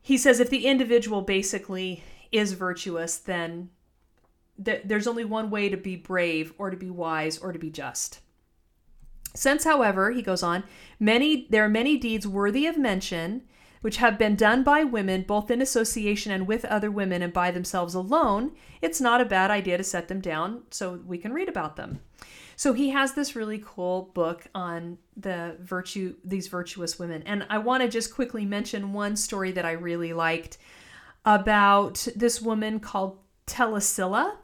he 0.00 0.18
says 0.18 0.40
if 0.40 0.50
the 0.50 0.66
individual 0.66 1.22
basically 1.22 2.02
is 2.30 2.52
virtuous, 2.52 3.16
then 3.16 3.70
th- 4.62 4.82
there's 4.84 5.06
only 5.06 5.24
one 5.24 5.50
way 5.50 5.68
to 5.68 5.76
be 5.76 5.96
brave, 5.96 6.52
or 6.58 6.70
to 6.70 6.76
be 6.76 6.90
wise, 6.90 7.38
or 7.38 7.52
to 7.52 7.58
be 7.58 7.70
just. 7.70 8.20
Since, 9.34 9.64
however, 9.64 10.10
he 10.10 10.22
goes 10.22 10.42
on, 10.42 10.64
many 11.00 11.46
there 11.50 11.64
are 11.64 11.68
many 11.68 11.96
deeds 11.96 12.26
worthy 12.26 12.66
of 12.66 12.78
mention 12.78 13.42
which 13.84 13.98
have 13.98 14.16
been 14.16 14.34
done 14.34 14.62
by 14.62 14.82
women 14.82 15.20
both 15.20 15.50
in 15.50 15.60
association 15.60 16.32
and 16.32 16.46
with 16.46 16.64
other 16.64 16.90
women 16.90 17.20
and 17.20 17.34
by 17.34 17.50
themselves 17.50 17.94
alone, 17.94 18.50
it's 18.80 18.98
not 18.98 19.20
a 19.20 19.26
bad 19.26 19.50
idea 19.50 19.76
to 19.76 19.84
set 19.84 20.08
them 20.08 20.22
down 20.22 20.62
so 20.70 20.98
we 21.04 21.18
can 21.18 21.34
read 21.34 21.50
about 21.50 21.76
them. 21.76 22.00
So 22.56 22.72
he 22.72 22.88
has 22.90 23.12
this 23.12 23.36
really 23.36 23.62
cool 23.62 24.10
book 24.14 24.46
on 24.54 24.96
the 25.18 25.58
virtue 25.60 26.14
these 26.24 26.48
virtuous 26.48 26.98
women. 26.98 27.24
And 27.24 27.46
I 27.50 27.58
want 27.58 27.82
to 27.82 27.88
just 27.90 28.14
quickly 28.14 28.46
mention 28.46 28.94
one 28.94 29.16
story 29.16 29.52
that 29.52 29.66
I 29.66 29.72
really 29.72 30.14
liked 30.14 30.56
about 31.26 32.08
this 32.16 32.40
woman 32.40 32.80
called 32.80 33.18
Telesilla. 33.46 34.36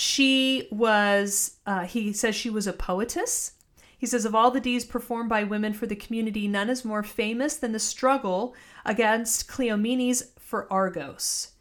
She 0.00 0.68
was, 0.70 1.56
uh, 1.66 1.80
he 1.80 2.12
says 2.12 2.36
she 2.36 2.50
was 2.50 2.68
a 2.68 2.72
poetess. 2.72 3.54
He 3.98 4.06
says, 4.06 4.24
of 4.24 4.32
all 4.32 4.52
the 4.52 4.60
deeds 4.60 4.84
performed 4.84 5.28
by 5.28 5.42
women 5.42 5.72
for 5.72 5.88
the 5.88 5.96
community, 5.96 6.46
none 6.46 6.70
is 6.70 6.84
more 6.84 7.02
famous 7.02 7.56
than 7.56 7.72
the 7.72 7.80
struggle 7.80 8.54
against 8.84 9.48
Cleomenes 9.48 10.22
for 10.38 10.72
Argos. 10.72 11.54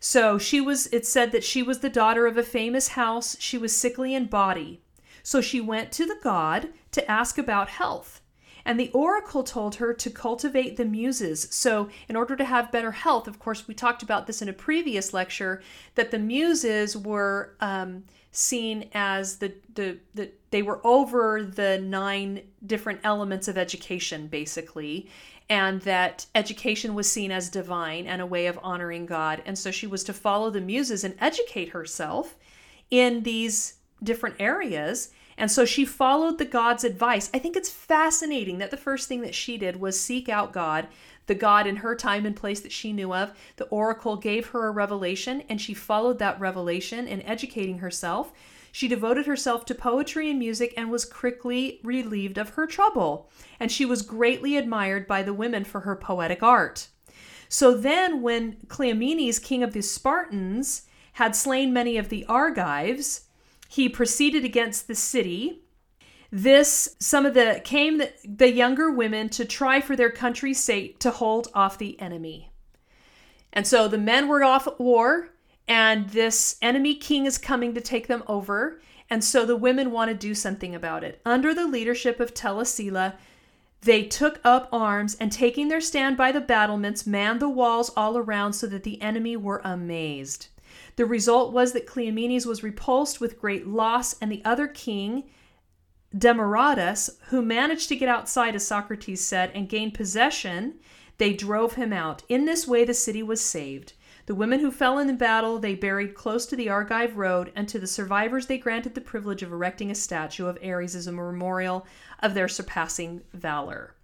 So 0.00 0.38
she 0.38 0.58
was, 0.58 0.86
it 0.86 1.06
said 1.06 1.32
that 1.32 1.44
she 1.44 1.62
was 1.62 1.80
the 1.80 1.90
daughter 1.90 2.26
of 2.26 2.38
a 2.38 2.42
famous 2.42 2.88
house. 2.88 3.36
She 3.38 3.58
was 3.58 3.76
sickly 3.76 4.14
in 4.14 4.24
body. 4.24 4.80
So 5.22 5.42
she 5.42 5.60
went 5.60 5.92
to 5.92 6.06
the 6.06 6.18
god 6.22 6.70
to 6.92 7.10
ask 7.10 7.36
about 7.36 7.68
health. 7.68 8.21
And 8.64 8.78
the 8.78 8.90
oracle 8.92 9.42
told 9.42 9.76
her 9.76 9.92
to 9.92 10.10
cultivate 10.10 10.76
the 10.76 10.84
muses. 10.84 11.48
So, 11.50 11.88
in 12.08 12.16
order 12.16 12.36
to 12.36 12.44
have 12.44 12.72
better 12.72 12.92
health, 12.92 13.26
of 13.26 13.38
course, 13.38 13.66
we 13.66 13.74
talked 13.74 14.02
about 14.02 14.26
this 14.26 14.42
in 14.42 14.48
a 14.48 14.52
previous 14.52 15.12
lecture, 15.12 15.62
that 15.94 16.10
the 16.10 16.18
muses 16.18 16.96
were 16.96 17.54
um, 17.60 18.04
seen 18.30 18.88
as 18.94 19.36
the, 19.36 19.52
the, 19.74 19.98
the, 20.14 20.30
they 20.50 20.62
were 20.62 20.80
over 20.84 21.42
the 21.42 21.78
nine 21.78 22.42
different 22.66 23.00
elements 23.04 23.48
of 23.48 23.58
education, 23.58 24.26
basically, 24.26 25.08
and 25.48 25.82
that 25.82 26.26
education 26.34 26.94
was 26.94 27.10
seen 27.10 27.30
as 27.30 27.50
divine 27.50 28.06
and 28.06 28.22
a 28.22 28.26
way 28.26 28.46
of 28.46 28.58
honoring 28.62 29.04
God. 29.04 29.42
And 29.44 29.58
so 29.58 29.70
she 29.70 29.86
was 29.86 30.02
to 30.04 30.12
follow 30.12 30.50
the 30.50 30.60
muses 30.60 31.04
and 31.04 31.14
educate 31.20 31.70
herself 31.70 32.36
in 32.90 33.22
these 33.22 33.74
different 34.02 34.36
areas 34.38 35.10
and 35.36 35.50
so 35.50 35.64
she 35.64 35.84
followed 35.84 36.38
the 36.38 36.44
God's 36.44 36.84
advice. 36.84 37.30
I 37.32 37.38
think 37.38 37.56
it's 37.56 37.70
fascinating 37.70 38.58
that 38.58 38.70
the 38.70 38.76
first 38.76 39.08
thing 39.08 39.22
that 39.22 39.34
she 39.34 39.56
did 39.56 39.80
was 39.80 39.98
seek 39.98 40.28
out 40.28 40.52
God, 40.52 40.88
the 41.26 41.34
God 41.34 41.66
in 41.66 41.76
her 41.76 41.94
time 41.94 42.26
and 42.26 42.36
place 42.36 42.60
that 42.60 42.72
she 42.72 42.92
knew 42.92 43.14
of. 43.14 43.32
The 43.56 43.66
oracle 43.66 44.16
gave 44.16 44.48
her 44.48 44.66
a 44.66 44.72
revelation, 44.72 45.42
and 45.48 45.60
she 45.60 45.74
followed 45.74 46.18
that 46.18 46.40
revelation 46.40 47.06
in 47.06 47.22
educating 47.22 47.78
herself. 47.78 48.32
She 48.72 48.88
devoted 48.88 49.26
herself 49.26 49.66
to 49.66 49.74
poetry 49.74 50.30
and 50.30 50.38
music 50.38 50.72
and 50.76 50.90
was 50.90 51.04
quickly 51.04 51.80
relieved 51.84 52.38
of 52.38 52.50
her 52.50 52.66
trouble. 52.66 53.30
And 53.60 53.70
she 53.70 53.84
was 53.84 54.02
greatly 54.02 54.56
admired 54.56 55.06
by 55.06 55.22
the 55.22 55.34
women 55.34 55.64
for 55.64 55.80
her 55.80 55.94
poetic 55.94 56.42
art. 56.42 56.88
So 57.48 57.74
then, 57.74 58.22
when 58.22 58.56
Cleomenes, 58.68 59.42
king 59.42 59.62
of 59.62 59.74
the 59.74 59.82
Spartans, 59.82 60.86
had 61.14 61.36
slain 61.36 61.70
many 61.70 61.98
of 61.98 62.08
the 62.08 62.24
Argives, 62.24 63.28
he 63.72 63.88
proceeded 63.88 64.44
against 64.44 64.86
the 64.86 64.94
city. 64.94 65.62
This 66.30 66.94
some 66.98 67.24
of 67.24 67.32
the 67.32 67.62
came 67.64 67.96
the, 67.96 68.12
the 68.22 68.52
younger 68.52 68.90
women 68.90 69.30
to 69.30 69.46
try 69.46 69.80
for 69.80 69.96
their 69.96 70.10
country's 70.10 70.62
sake 70.62 70.98
to 70.98 71.10
hold 71.10 71.48
off 71.54 71.78
the 71.78 71.98
enemy. 71.98 72.52
And 73.50 73.66
so 73.66 73.88
the 73.88 73.96
men 73.96 74.28
were 74.28 74.44
off 74.44 74.66
at 74.66 74.78
war, 74.78 75.30
and 75.66 76.10
this 76.10 76.58
enemy 76.60 76.94
king 76.94 77.24
is 77.24 77.38
coming 77.38 77.72
to 77.72 77.80
take 77.80 78.08
them 78.08 78.22
over. 78.26 78.78
And 79.08 79.24
so 79.24 79.46
the 79.46 79.56
women 79.56 79.90
want 79.90 80.10
to 80.10 80.14
do 80.14 80.34
something 80.34 80.74
about 80.74 81.02
it. 81.02 81.22
Under 81.24 81.54
the 81.54 81.66
leadership 81.66 82.20
of 82.20 82.34
Telesilla, 82.34 83.14
they 83.80 84.02
took 84.02 84.38
up 84.44 84.68
arms 84.70 85.16
and, 85.18 85.32
taking 85.32 85.68
their 85.68 85.80
stand 85.80 86.18
by 86.18 86.30
the 86.30 86.42
battlements, 86.42 87.06
manned 87.06 87.40
the 87.40 87.48
walls 87.48 87.90
all 87.96 88.18
around 88.18 88.52
so 88.52 88.66
that 88.66 88.84
the 88.84 89.00
enemy 89.00 89.34
were 89.34 89.62
amazed. 89.64 90.48
The 90.96 91.06
result 91.06 91.52
was 91.52 91.72
that 91.72 91.86
Cleomenes 91.86 92.46
was 92.46 92.62
repulsed 92.62 93.20
with 93.20 93.40
great 93.40 93.66
loss, 93.66 94.14
and 94.20 94.30
the 94.30 94.44
other 94.44 94.68
king, 94.68 95.24
Demaratus, 96.16 97.10
who 97.28 97.40
managed 97.40 97.88
to 97.88 97.96
get 97.96 98.08
outside, 98.08 98.54
as 98.54 98.66
Socrates 98.66 99.26
said, 99.26 99.50
and 99.54 99.68
gain 99.68 99.90
possession, 99.90 100.74
they 101.18 101.32
drove 101.32 101.74
him 101.74 101.92
out. 101.92 102.22
In 102.28 102.44
this 102.44 102.66
way, 102.66 102.84
the 102.84 102.94
city 102.94 103.22
was 103.22 103.40
saved. 103.40 103.94
The 104.26 104.34
women 104.34 104.60
who 104.60 104.70
fell 104.70 104.98
in 104.98 105.08
the 105.08 105.14
battle 105.14 105.58
they 105.58 105.74
buried 105.74 106.14
close 106.14 106.46
to 106.46 106.56
the 106.56 106.68
Argive 106.68 107.16
road, 107.16 107.50
and 107.56 107.68
to 107.68 107.78
the 107.78 107.86
survivors 107.86 108.46
they 108.46 108.58
granted 108.58 108.94
the 108.94 109.00
privilege 109.00 109.42
of 109.42 109.52
erecting 109.52 109.90
a 109.90 109.94
statue 109.94 110.46
of 110.46 110.58
Ares 110.62 110.94
as 110.94 111.06
a 111.06 111.12
memorial 111.12 111.86
of 112.20 112.34
their 112.34 112.48
surpassing 112.48 113.22
valor. 113.32 113.94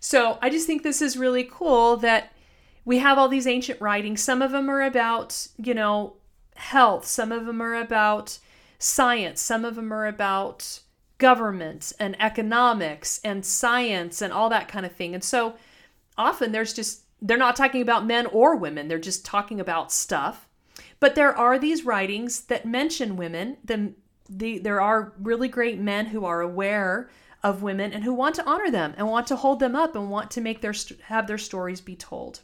So 0.00 0.38
I 0.40 0.50
just 0.50 0.66
think 0.66 0.82
this 0.82 1.02
is 1.02 1.16
really 1.16 1.48
cool 1.50 1.96
that 1.98 2.32
we 2.84 2.98
have 2.98 3.18
all 3.18 3.28
these 3.28 3.46
ancient 3.46 3.80
writings. 3.80 4.22
Some 4.22 4.42
of 4.42 4.52
them 4.52 4.68
are 4.68 4.82
about, 4.82 5.48
you 5.56 5.74
know, 5.74 6.14
health, 6.56 7.06
some 7.06 7.32
of 7.32 7.46
them 7.46 7.60
are 7.60 7.74
about 7.74 8.38
science, 8.78 9.40
some 9.40 9.64
of 9.64 9.74
them 9.74 9.92
are 9.92 10.06
about 10.06 10.80
government 11.18 11.92
and 11.98 12.20
economics 12.20 13.20
and 13.24 13.44
science 13.44 14.20
and 14.20 14.32
all 14.32 14.48
that 14.50 14.68
kind 14.68 14.84
of 14.84 14.92
thing. 14.92 15.14
And 15.14 15.24
so 15.24 15.54
often 16.18 16.52
there's 16.52 16.74
just, 16.74 17.02
they're 17.22 17.38
not 17.38 17.56
talking 17.56 17.80
about 17.80 18.06
men 18.06 18.26
or 18.26 18.56
women, 18.56 18.88
they're 18.88 18.98
just 18.98 19.24
talking 19.24 19.60
about 19.60 19.92
stuff. 19.92 20.46
But 21.00 21.14
there 21.14 21.36
are 21.36 21.58
these 21.58 21.84
writings 21.84 22.42
that 22.42 22.66
mention 22.66 23.16
women. 23.16 23.58
The, 23.64 23.94
the, 24.28 24.58
there 24.58 24.80
are 24.80 25.12
really 25.18 25.48
great 25.48 25.78
men 25.78 26.06
who 26.06 26.24
are 26.24 26.40
aware 26.40 27.10
of 27.42 27.62
women 27.62 27.92
and 27.92 28.04
who 28.04 28.14
want 28.14 28.34
to 28.36 28.46
honor 28.46 28.70
them 28.70 28.94
and 28.96 29.08
want 29.08 29.26
to 29.26 29.36
hold 29.36 29.60
them 29.60 29.76
up 29.76 29.94
and 29.94 30.10
want 30.10 30.30
to 30.30 30.40
make 30.40 30.62
their 30.62 30.74
have 31.04 31.26
their 31.26 31.38
stories 31.38 31.80
be 31.80 31.94
told. 31.94 32.40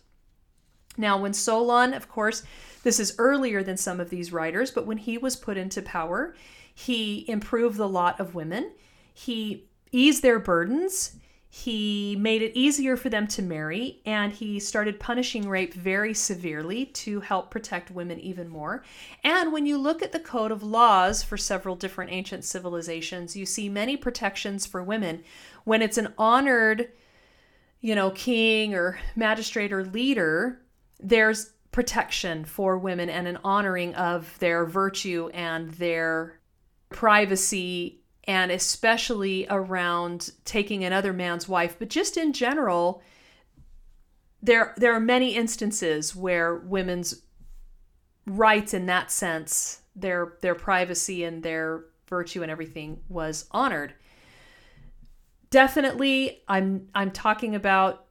Now, 0.96 1.18
when 1.18 1.32
Solon, 1.32 1.94
of 1.94 2.08
course, 2.08 2.42
this 2.82 2.98
is 2.98 3.14
earlier 3.18 3.62
than 3.62 3.76
some 3.76 4.00
of 4.00 4.10
these 4.10 4.32
writers, 4.32 4.70
but 4.70 4.86
when 4.86 4.98
he 4.98 5.18
was 5.18 5.36
put 5.36 5.56
into 5.56 5.82
power, 5.82 6.34
he 6.74 7.24
improved 7.28 7.76
the 7.76 7.88
lot 7.88 8.18
of 8.20 8.34
women. 8.34 8.72
He 9.12 9.66
eased 9.92 10.22
their 10.22 10.38
burdens. 10.38 11.16
He 11.52 12.16
made 12.18 12.42
it 12.42 12.56
easier 12.56 12.96
for 12.96 13.08
them 13.08 13.26
to 13.28 13.42
marry, 13.42 14.00
and 14.06 14.32
he 14.32 14.60
started 14.60 15.00
punishing 15.00 15.48
rape 15.48 15.74
very 15.74 16.14
severely 16.14 16.86
to 16.86 17.20
help 17.20 17.50
protect 17.50 17.90
women 17.90 18.20
even 18.20 18.48
more. 18.48 18.84
And 19.24 19.52
when 19.52 19.66
you 19.66 19.76
look 19.76 20.00
at 20.00 20.12
the 20.12 20.20
code 20.20 20.52
of 20.52 20.62
laws 20.62 21.24
for 21.24 21.36
several 21.36 21.74
different 21.74 22.12
ancient 22.12 22.44
civilizations, 22.44 23.34
you 23.34 23.46
see 23.46 23.68
many 23.68 23.96
protections 23.96 24.64
for 24.64 24.82
women. 24.82 25.24
When 25.64 25.82
it's 25.82 25.98
an 25.98 26.14
honored, 26.16 26.92
you 27.80 27.96
know, 27.96 28.10
king 28.10 28.72
or 28.72 29.00
magistrate 29.16 29.72
or 29.72 29.84
leader, 29.84 30.60
there's 31.02 31.52
protection 31.72 32.44
for 32.44 32.78
women 32.78 33.08
and 33.08 33.28
an 33.28 33.38
honoring 33.44 33.94
of 33.94 34.38
their 34.38 34.66
virtue 34.66 35.30
and 35.32 35.70
their 35.72 36.40
privacy 36.88 38.02
and 38.24 38.50
especially 38.50 39.46
around 39.48 40.30
taking 40.44 40.84
another 40.84 41.12
man's 41.12 41.48
wife 41.48 41.76
but 41.78 41.88
just 41.88 42.16
in 42.16 42.32
general 42.32 43.02
there 44.42 44.74
there 44.76 44.92
are 44.92 45.00
many 45.00 45.36
instances 45.36 46.16
where 46.16 46.56
women's 46.56 47.22
rights 48.26 48.74
in 48.74 48.86
that 48.86 49.10
sense 49.10 49.80
their 49.94 50.34
their 50.40 50.54
privacy 50.54 51.24
and 51.24 51.42
their 51.42 51.84
virtue 52.08 52.42
and 52.42 52.50
everything 52.50 53.00
was 53.08 53.46
honored. 53.50 53.94
Definitely, 55.50 56.42
I'm 56.48 56.88
I'm 56.94 57.10
talking 57.10 57.54
about 57.54 58.06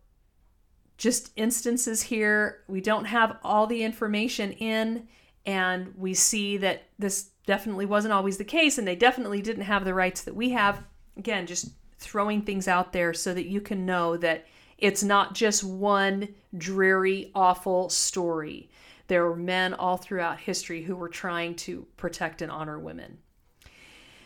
just 1.00 1.32
instances 1.38 2.04
here. 2.04 2.62
We 2.68 2.82
don't 2.82 3.06
have 3.06 3.38
all 3.42 3.66
the 3.66 3.82
information 3.82 4.52
in, 4.52 5.08
and 5.46 5.94
we 5.98 6.14
see 6.14 6.58
that 6.58 6.84
this 7.00 7.30
definitely 7.48 7.88
wasn't 7.88 8.14
always 8.14 8.38
the 8.38 8.44
case, 8.44 8.78
and 8.78 8.88
they 8.88 8.98
definitely 8.98 9.42
didn't 9.42 9.64
have 9.64 9.86
the 9.86 9.94
rights 9.94 10.22
that 10.24 10.36
we 10.36 10.50
have. 10.50 10.84
Again, 11.18 11.48
just 11.48 11.72
throwing 11.98 12.42
things 12.42 12.68
out 12.68 12.92
there 12.92 13.14
so 13.14 13.34
that 13.34 13.48
you 13.48 13.62
can 13.62 13.86
know 13.86 14.18
that 14.18 14.46
it's 14.78 15.02
not 15.02 15.34
just 15.34 15.64
one 15.64 16.28
dreary, 16.58 17.32
awful 17.34 17.90
story. 17.90 18.70
There 19.08 19.24
were 19.24 19.38
men 19.38 19.74
all 19.74 19.98
throughout 19.98 20.40
history 20.40 20.84
who 20.84 20.98
were 20.98 21.10
trying 21.10 21.56
to 21.56 21.88
protect 21.96 22.42
and 22.42 22.52
honor 22.52 22.78
women. 22.78 23.20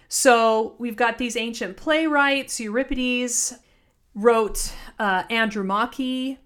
So 0.07 0.75
we've 0.79 0.95
got 0.95 1.19
these 1.19 1.37
ancient 1.37 1.77
playwrights. 1.77 2.59
Euripides 2.59 3.53
wrote 4.15 4.73
uh, 4.99 5.23
Andromache. 5.29 6.37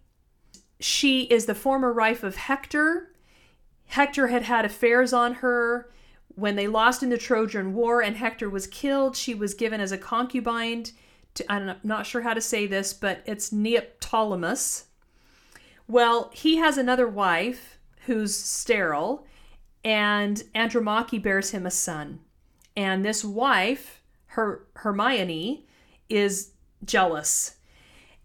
She 0.80 1.24
is 1.24 1.46
the 1.46 1.56
former 1.56 1.94
wife 1.94 2.24
of 2.24 2.36
Hector. 2.36 3.12
Hector 3.88 4.28
had 4.28 4.44
had 4.44 4.66
affairs 4.66 5.13
on 5.13 5.36
her. 5.36 5.90
When 6.36 6.56
they 6.56 6.68
lost 6.68 7.02
in 7.02 7.10
the 7.10 7.18
Trojan 7.18 7.74
War 7.74 8.02
and 8.02 8.18
Hector 8.18 8.50
was 8.50 8.68
killed, 8.68 9.16
she 9.16 9.34
was 9.34 9.54
given 9.54 9.82
as 9.82 9.92
a 9.92 9.98
concubine 9.98 10.86
to, 11.34 11.52
I'm 11.52 11.78
not 11.84 12.06
sure 12.06 12.22
how 12.22 12.34
to 12.34 12.42
say 12.42 12.68
this, 12.68 12.94
but 12.94 13.22
it's 13.26 13.50
Neoptolemus. 13.52 14.84
Well, 15.88 16.30
he 16.34 16.58
has 16.58 16.78
another 16.78 17.08
wife 17.08 17.80
who's 18.06 18.36
sterile, 18.36 19.26
and 19.84 20.44
Andromache 20.54 21.22
bears 21.24 21.52
him 21.52 21.66
a 21.66 21.72
son. 21.72 22.20
And 22.76 23.04
this 23.04 23.24
wife, 23.24 24.02
her 24.28 24.66
Hermione, 24.76 25.66
is 26.10 26.52
jealous. 26.86 27.56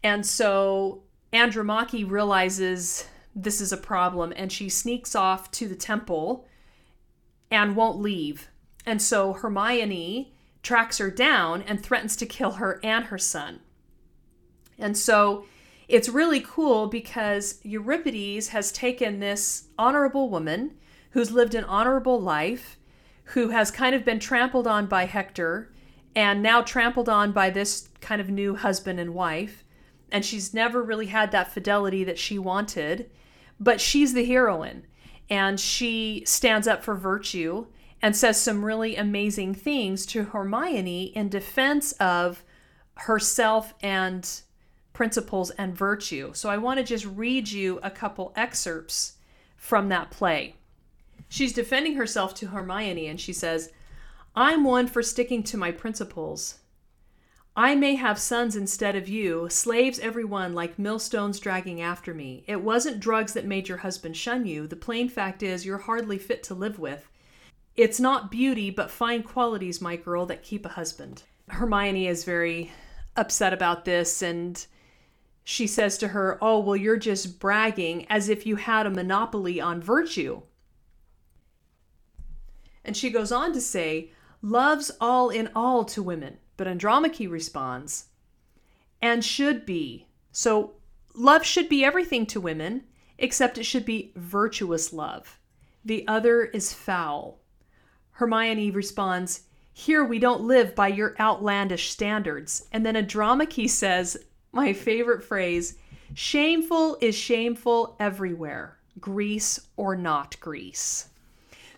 And 0.02 0.26
so 0.26 1.02
Andromache 1.32 2.04
realizes 2.06 3.06
this 3.34 3.60
is 3.60 3.72
a 3.72 3.76
problem 3.76 4.32
and 4.36 4.52
she 4.52 4.68
sneaks 4.68 5.14
off 5.14 5.50
to 5.52 5.66
the 5.66 5.74
temple 5.74 6.46
and 7.50 7.76
won't 7.76 7.98
leave. 7.98 8.48
And 8.84 9.00
so 9.00 9.32
Hermione 9.32 10.34
tracks 10.62 10.98
her 10.98 11.10
down 11.10 11.62
and 11.62 11.82
threatens 11.82 12.16
to 12.16 12.26
kill 12.26 12.52
her 12.52 12.80
and 12.82 13.06
her 13.06 13.18
son. 13.18 13.60
And 14.78 14.96
so 14.96 15.46
it's 15.88 16.08
really 16.08 16.40
cool 16.40 16.86
because 16.86 17.60
Euripides 17.62 18.48
has 18.48 18.72
taken 18.72 19.20
this 19.20 19.68
honorable 19.78 20.30
woman 20.30 20.72
who's 21.10 21.30
lived 21.30 21.54
an 21.54 21.64
honorable 21.64 22.20
life 22.20 22.78
who 23.24 23.50
has 23.50 23.70
kind 23.70 23.94
of 23.94 24.04
been 24.04 24.18
trampled 24.18 24.66
on 24.66 24.86
by 24.86 25.04
Hector 25.04 25.70
and 26.14 26.42
now 26.42 26.62
trampled 26.62 27.08
on 27.08 27.32
by 27.32 27.50
this 27.50 27.88
kind 28.00 28.20
of 28.20 28.28
new 28.28 28.56
husband 28.56 29.00
and 29.00 29.14
wife. 29.14 29.64
And 30.12 30.24
she's 30.24 30.54
never 30.54 30.82
really 30.82 31.06
had 31.06 31.32
that 31.32 31.52
fidelity 31.52 32.04
that 32.04 32.18
she 32.18 32.38
wanted, 32.38 33.10
but 33.58 33.80
she's 33.80 34.12
the 34.12 34.24
heroine 34.24 34.86
and 35.30 35.58
she 35.58 36.22
stands 36.26 36.68
up 36.68 36.84
for 36.84 36.94
virtue 36.94 37.66
and 38.02 38.14
says 38.14 38.38
some 38.38 38.64
really 38.64 38.94
amazing 38.96 39.54
things 39.54 40.04
to 40.06 40.24
Hermione 40.24 41.04
in 41.04 41.28
defense 41.28 41.92
of 41.92 42.44
herself 42.94 43.74
and 43.82 44.28
principles 44.92 45.50
and 45.52 45.74
virtue. 45.74 46.32
So 46.34 46.50
I 46.50 46.58
want 46.58 46.78
to 46.78 46.84
just 46.84 47.06
read 47.06 47.50
you 47.50 47.80
a 47.82 47.90
couple 47.90 48.32
excerpts 48.36 49.14
from 49.56 49.88
that 49.88 50.10
play. 50.10 50.56
She's 51.28 51.54
defending 51.54 51.94
herself 51.94 52.34
to 52.34 52.48
Hermione 52.48 53.06
and 53.06 53.18
she 53.18 53.32
says, 53.32 53.70
I'm 54.36 54.64
one 54.64 54.86
for 54.86 55.02
sticking 55.02 55.42
to 55.44 55.56
my 55.56 55.70
principles. 55.70 56.58
I 57.54 57.74
may 57.74 57.96
have 57.96 58.18
sons 58.18 58.56
instead 58.56 58.96
of 58.96 59.10
you, 59.10 59.48
slaves 59.50 59.98
every 59.98 60.24
one, 60.24 60.54
like 60.54 60.78
millstones 60.78 61.38
dragging 61.38 61.82
after 61.82 62.14
me. 62.14 62.44
It 62.46 62.62
wasn't 62.62 63.00
drugs 63.00 63.34
that 63.34 63.44
made 63.44 63.68
your 63.68 63.78
husband 63.78 64.16
shun 64.16 64.46
you. 64.46 64.66
The 64.66 64.76
plain 64.76 65.10
fact 65.10 65.42
is, 65.42 65.66
you're 65.66 65.78
hardly 65.78 66.16
fit 66.16 66.42
to 66.44 66.54
live 66.54 66.78
with. 66.78 67.10
It's 67.76 68.00
not 68.00 68.30
beauty, 68.30 68.70
but 68.70 68.90
fine 68.90 69.22
qualities, 69.22 69.82
my 69.82 69.96
girl, 69.96 70.24
that 70.26 70.42
keep 70.42 70.64
a 70.64 70.70
husband. 70.70 71.24
Hermione 71.48 72.06
is 72.06 72.24
very 72.24 72.72
upset 73.16 73.52
about 73.52 73.84
this, 73.84 74.22
and 74.22 74.64
she 75.44 75.66
says 75.66 75.98
to 75.98 76.08
her, 76.08 76.38
Oh, 76.40 76.58
well, 76.58 76.76
you're 76.76 76.96
just 76.96 77.38
bragging 77.38 78.06
as 78.08 78.30
if 78.30 78.46
you 78.46 78.56
had 78.56 78.86
a 78.86 78.90
monopoly 78.90 79.60
on 79.60 79.82
virtue. 79.82 80.40
And 82.84 82.96
she 82.96 83.10
goes 83.10 83.30
on 83.30 83.52
to 83.52 83.60
say, 83.60 84.10
love's 84.40 84.90
all 85.00 85.30
in 85.30 85.50
all 85.54 85.84
to 85.84 86.02
women. 86.02 86.38
But 86.62 86.70
Andromache 86.70 87.28
responds, 87.28 88.04
and 89.00 89.24
should 89.24 89.66
be. 89.66 90.06
So 90.30 90.74
love 91.12 91.44
should 91.44 91.68
be 91.68 91.84
everything 91.84 92.24
to 92.26 92.40
women, 92.40 92.84
except 93.18 93.58
it 93.58 93.64
should 93.64 93.84
be 93.84 94.12
virtuous 94.14 94.92
love. 94.92 95.40
The 95.84 96.06
other 96.06 96.44
is 96.44 96.72
foul. 96.72 97.40
Hermione 98.12 98.70
responds, 98.70 99.40
Here 99.72 100.04
we 100.04 100.20
don't 100.20 100.42
live 100.44 100.76
by 100.76 100.86
your 100.86 101.16
outlandish 101.18 101.90
standards. 101.90 102.68
And 102.70 102.86
then 102.86 102.94
Andromache 102.94 103.68
says, 103.68 104.16
my 104.52 104.72
favorite 104.72 105.24
phrase, 105.24 105.76
shameful 106.14 106.96
is 107.00 107.16
shameful 107.16 107.96
everywhere, 107.98 108.78
Greece 109.00 109.58
or 109.76 109.96
not 109.96 110.38
Greece. 110.38 111.08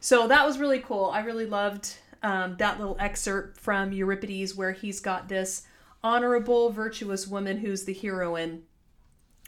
So 0.01 0.29
that 0.29 0.45
was 0.45 0.59
really 0.59 0.81
cool. 0.81 1.07
I 1.07 1.21
really 1.21 1.47
loved 1.47 1.97
um, 2.25 2.57
that 2.57 2.81
little 2.81 2.97
excerpt 2.99 3.61
from 3.61 3.93
Euripides 3.93 4.55
where 4.55 4.73
he's 4.73 4.99
got 4.99 5.29
this 5.29 5.63
honorable, 6.03 6.71
virtuous 6.71 7.29
woman 7.29 7.59
who's 7.59 7.85
the 7.85 7.93
heroine 7.93 8.63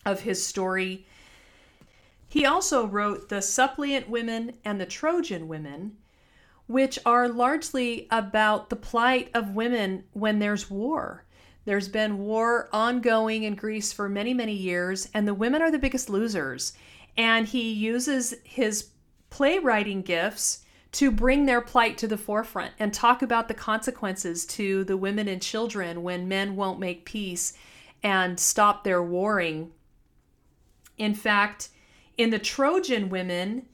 of 0.04 0.20
his 0.20 0.46
story. 0.46 1.06
He 2.28 2.44
also 2.44 2.86
wrote 2.86 3.30
The 3.30 3.40
Suppliant 3.40 4.10
Women 4.10 4.58
and 4.62 4.78
the 4.78 4.86
Trojan 4.86 5.48
Women, 5.48 5.96
which 6.66 6.98
are 7.06 7.28
largely 7.28 8.08
about 8.10 8.68
the 8.68 8.76
plight 8.76 9.30
of 9.32 9.54
women 9.54 10.04
when 10.12 10.38
there's 10.38 10.70
war. 10.70 11.24
There's 11.64 11.88
been 11.88 12.18
war 12.18 12.68
ongoing 12.72 13.44
in 13.44 13.54
Greece 13.54 13.92
for 13.92 14.08
many, 14.08 14.34
many 14.34 14.54
years, 14.54 15.08
and 15.14 15.26
the 15.26 15.34
women 15.34 15.62
are 15.62 15.70
the 15.70 15.78
biggest 15.78 16.10
losers. 16.10 16.74
And 17.16 17.48
he 17.48 17.72
uses 17.72 18.34
his 18.44 18.90
playwriting 19.30 20.02
gifts 20.02 20.65
to 20.96 21.10
bring 21.10 21.44
their 21.44 21.60
plight 21.60 21.98
to 21.98 22.08
the 22.08 22.16
forefront 22.16 22.72
and 22.78 22.90
talk 22.90 23.20
about 23.20 23.48
the 23.48 23.54
consequences 23.54 24.46
to 24.46 24.82
the 24.84 24.96
women 24.96 25.28
and 25.28 25.42
children 25.42 26.02
when 26.02 26.26
men 26.26 26.56
won't 26.56 26.80
make 26.80 27.04
peace 27.04 27.52
and 28.02 28.40
stop 28.40 28.82
their 28.82 29.02
warring. 29.02 29.70
In 30.96 31.14
fact, 31.14 31.68
in 32.16 32.30
the 32.30 32.38
Trojan 32.38 33.10
women, 33.10 33.66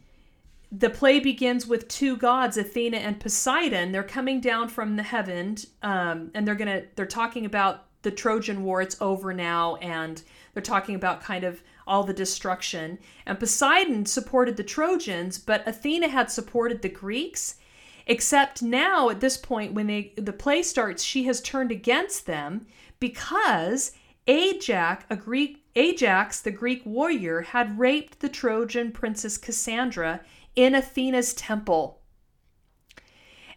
the 0.72 0.90
play 0.90 1.20
begins 1.20 1.64
with 1.64 1.86
two 1.86 2.16
gods, 2.16 2.56
Athena 2.56 2.96
and 2.96 3.20
Poseidon. 3.20 3.92
They're 3.92 4.02
coming 4.02 4.40
down 4.40 4.68
from 4.68 4.96
the 4.96 5.04
heaven, 5.04 5.58
um, 5.80 6.32
and 6.34 6.44
they're 6.44 6.56
gonna 6.56 6.82
they're 6.96 7.06
talking 7.06 7.46
about 7.46 7.84
the 8.02 8.10
Trojan 8.10 8.64
War. 8.64 8.82
It's 8.82 9.00
over 9.00 9.32
now, 9.32 9.76
and 9.76 10.20
they're 10.54 10.62
talking 10.62 10.96
about 10.96 11.22
kind 11.22 11.44
of 11.44 11.62
all 11.86 12.04
the 12.04 12.12
destruction. 12.12 12.98
And 13.26 13.38
Poseidon 13.38 14.06
supported 14.06 14.56
the 14.56 14.64
Trojans, 14.64 15.38
but 15.38 15.66
Athena 15.66 16.08
had 16.08 16.30
supported 16.30 16.82
the 16.82 16.88
Greeks. 16.88 17.56
Except 18.06 18.62
now, 18.62 19.10
at 19.10 19.20
this 19.20 19.36
point, 19.36 19.74
when 19.74 19.86
they, 19.86 20.12
the 20.16 20.32
play 20.32 20.62
starts, 20.62 21.04
she 21.04 21.24
has 21.24 21.40
turned 21.40 21.70
against 21.70 22.26
them 22.26 22.66
because 22.98 23.92
Ajax, 24.26 25.04
a 25.10 25.16
Greek 25.16 25.64
Ajax, 25.74 26.40
the 26.40 26.50
Greek 26.50 26.82
warrior, 26.84 27.40
had 27.40 27.78
raped 27.78 28.20
the 28.20 28.28
Trojan 28.28 28.92
princess 28.92 29.38
Cassandra 29.38 30.20
in 30.54 30.74
Athena's 30.74 31.32
temple. 31.32 32.00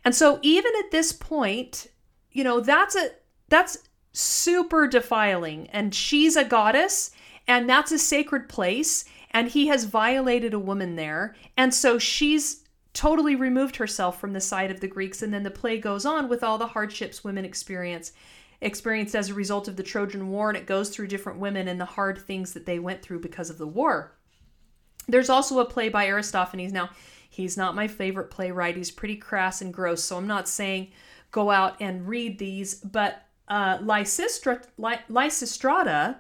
And 0.04 0.16
so 0.16 0.40
even 0.42 0.72
at 0.80 0.92
this 0.92 1.12
point, 1.12 1.88
you 2.32 2.44
know, 2.44 2.60
that's 2.60 2.96
a 2.96 3.10
that's 3.50 3.78
super 4.14 4.88
defiling 4.88 5.68
and 5.72 5.94
she's 5.94 6.38
a 6.38 6.46
goddess 6.46 7.12
and 7.48 7.70
that's 7.70 7.92
a 7.92 8.00
sacred 8.00 8.50
place 8.50 9.06
and 9.32 9.50
he 9.50 9.68
has 9.68 9.86
violated 9.86 10.54
a 10.54 10.60
woman 10.60 10.96
there 10.96 11.36
and 11.58 11.74
so 11.74 11.98
she's 11.98 12.64
totally 12.94 13.36
removed 13.36 13.76
herself 13.76 14.20
from 14.20 14.34
the 14.34 14.42
side 14.42 14.72
of 14.72 14.80
the 14.80 14.88
greeks 14.88 15.22
and 15.22 15.34
then 15.34 15.44
the 15.44 15.52
play 15.52 15.78
goes 15.78 16.06
on 16.06 16.30
with 16.30 16.44
all 16.44 16.58
the 16.58 16.68
hardships 16.68 17.24
women 17.24 17.46
experience 17.46 18.14
experienced 18.62 19.16
as 19.16 19.30
a 19.30 19.34
result 19.34 19.68
of 19.68 19.76
the 19.76 19.84
trojan 19.84 20.30
war 20.30 20.50
and 20.50 20.58
it 20.58 20.66
goes 20.66 20.90
through 20.90 21.08
different 21.08 21.40
women 21.40 21.68
and 21.68 21.80
the 21.80 21.86
hard 21.86 22.18
things 22.18 22.54
that 22.54 22.66
they 22.66 22.80
went 22.80 23.02
through 23.02 23.20
because 23.20 23.50
of 23.50 23.58
the 23.58 23.68
war. 23.68 24.14
There's 25.08 25.30
also 25.30 25.60
a 25.60 25.66
play 25.66 25.90
by 25.90 26.08
aristophanes. 26.08 26.74
Now 26.74 26.90
he's 27.30 27.58
not 27.58 27.76
my 27.76 27.88
favorite 27.88 28.32
playwright. 28.32 28.78
He's 28.78 28.92
pretty 28.92 29.18
crass 29.18 29.62
and 29.62 29.74
gross 29.74 30.04
so 30.04 30.18
i'm 30.18 30.28
not 30.28 30.48
saying 30.48 30.88
go 31.32 31.52
out 31.52 31.76
and 31.82 32.08
read 32.08 32.40
these 32.40 32.76
but 32.76 33.22
uh, 33.48 33.78
Lysistrata, 33.78 34.66
Lysistrata 34.80 36.16